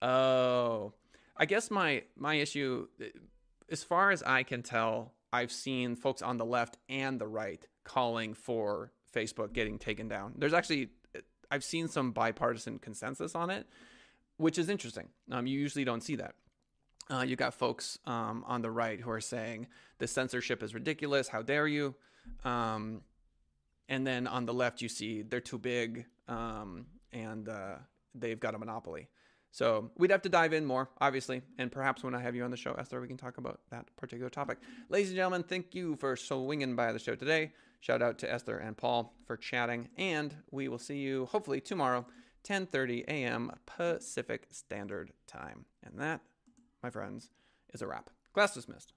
Oh, 0.00 0.94
I 1.36 1.44
guess 1.44 1.70
my 1.70 2.04
my 2.16 2.36
issue, 2.36 2.88
as 3.70 3.84
far 3.84 4.10
as 4.10 4.22
I 4.22 4.42
can 4.42 4.62
tell, 4.62 5.12
I've 5.30 5.52
seen 5.52 5.94
folks 5.94 6.22
on 6.22 6.38
the 6.38 6.46
left 6.46 6.78
and 6.88 7.20
the 7.20 7.28
right 7.28 7.62
calling 7.84 8.32
for 8.32 8.90
Facebook 9.14 9.52
getting 9.52 9.78
taken 9.78 10.08
down. 10.08 10.32
There's 10.38 10.54
actually 10.54 10.88
I've 11.50 11.62
seen 11.62 11.88
some 11.88 12.12
bipartisan 12.12 12.78
consensus 12.78 13.34
on 13.34 13.50
it, 13.50 13.66
which 14.38 14.56
is 14.56 14.70
interesting. 14.70 15.10
Um, 15.30 15.46
you 15.46 15.60
usually 15.60 15.84
don't 15.84 16.02
see 16.02 16.16
that. 16.16 16.36
Uh, 17.10 17.22
you 17.22 17.36
got 17.36 17.54
folks 17.54 17.98
um, 18.06 18.44
on 18.46 18.62
the 18.62 18.70
right 18.70 19.00
who 19.00 19.10
are 19.10 19.20
saying 19.20 19.66
the 19.98 20.06
censorship 20.06 20.62
is 20.62 20.74
ridiculous. 20.74 21.28
How 21.28 21.42
dare 21.42 21.66
you? 21.66 21.94
Um, 22.44 23.02
and 23.88 24.06
then 24.06 24.26
on 24.26 24.46
the 24.46 24.54
left, 24.54 24.80
you 24.80 24.88
see 24.88 25.22
they're 25.22 25.40
too 25.40 25.58
big 25.58 26.06
um, 26.28 26.86
and 27.12 27.48
uh, 27.48 27.74
they've 28.14 28.40
got 28.40 28.54
a 28.54 28.58
monopoly. 28.58 29.08
So 29.50 29.90
we'd 29.98 30.10
have 30.10 30.22
to 30.22 30.30
dive 30.30 30.54
in 30.54 30.64
more, 30.64 30.88
obviously, 30.98 31.42
and 31.58 31.70
perhaps 31.70 32.02
when 32.02 32.14
I 32.14 32.22
have 32.22 32.34
you 32.34 32.42
on 32.42 32.50
the 32.50 32.56
show, 32.56 32.72
Esther, 32.72 33.02
we 33.02 33.06
can 33.06 33.18
talk 33.18 33.36
about 33.36 33.60
that 33.70 33.84
particular 33.96 34.30
topic. 34.30 34.58
Ladies 34.88 35.08
and 35.08 35.16
gentlemen, 35.16 35.42
thank 35.42 35.74
you 35.74 35.94
for 35.96 36.16
swinging 36.16 36.74
by 36.74 36.90
the 36.90 36.98
show 36.98 37.14
today. 37.14 37.52
Shout 37.80 38.00
out 38.00 38.18
to 38.20 38.32
Esther 38.32 38.56
and 38.56 38.76
Paul 38.76 39.12
for 39.26 39.36
chatting, 39.36 39.90
and 39.98 40.34
we 40.50 40.68
will 40.68 40.78
see 40.78 40.98
you 40.98 41.26
hopefully 41.26 41.60
tomorrow, 41.60 42.06
10:30 42.44 43.04
a.m. 43.08 43.52
Pacific 43.66 44.46
Standard 44.50 45.12
Time. 45.26 45.66
And 45.84 45.98
that 45.98 46.22
my 46.82 46.90
friends, 46.90 47.30
is 47.72 47.82
a 47.82 47.86
wrap. 47.86 48.10
Class 48.32 48.54
dismissed. 48.54 48.92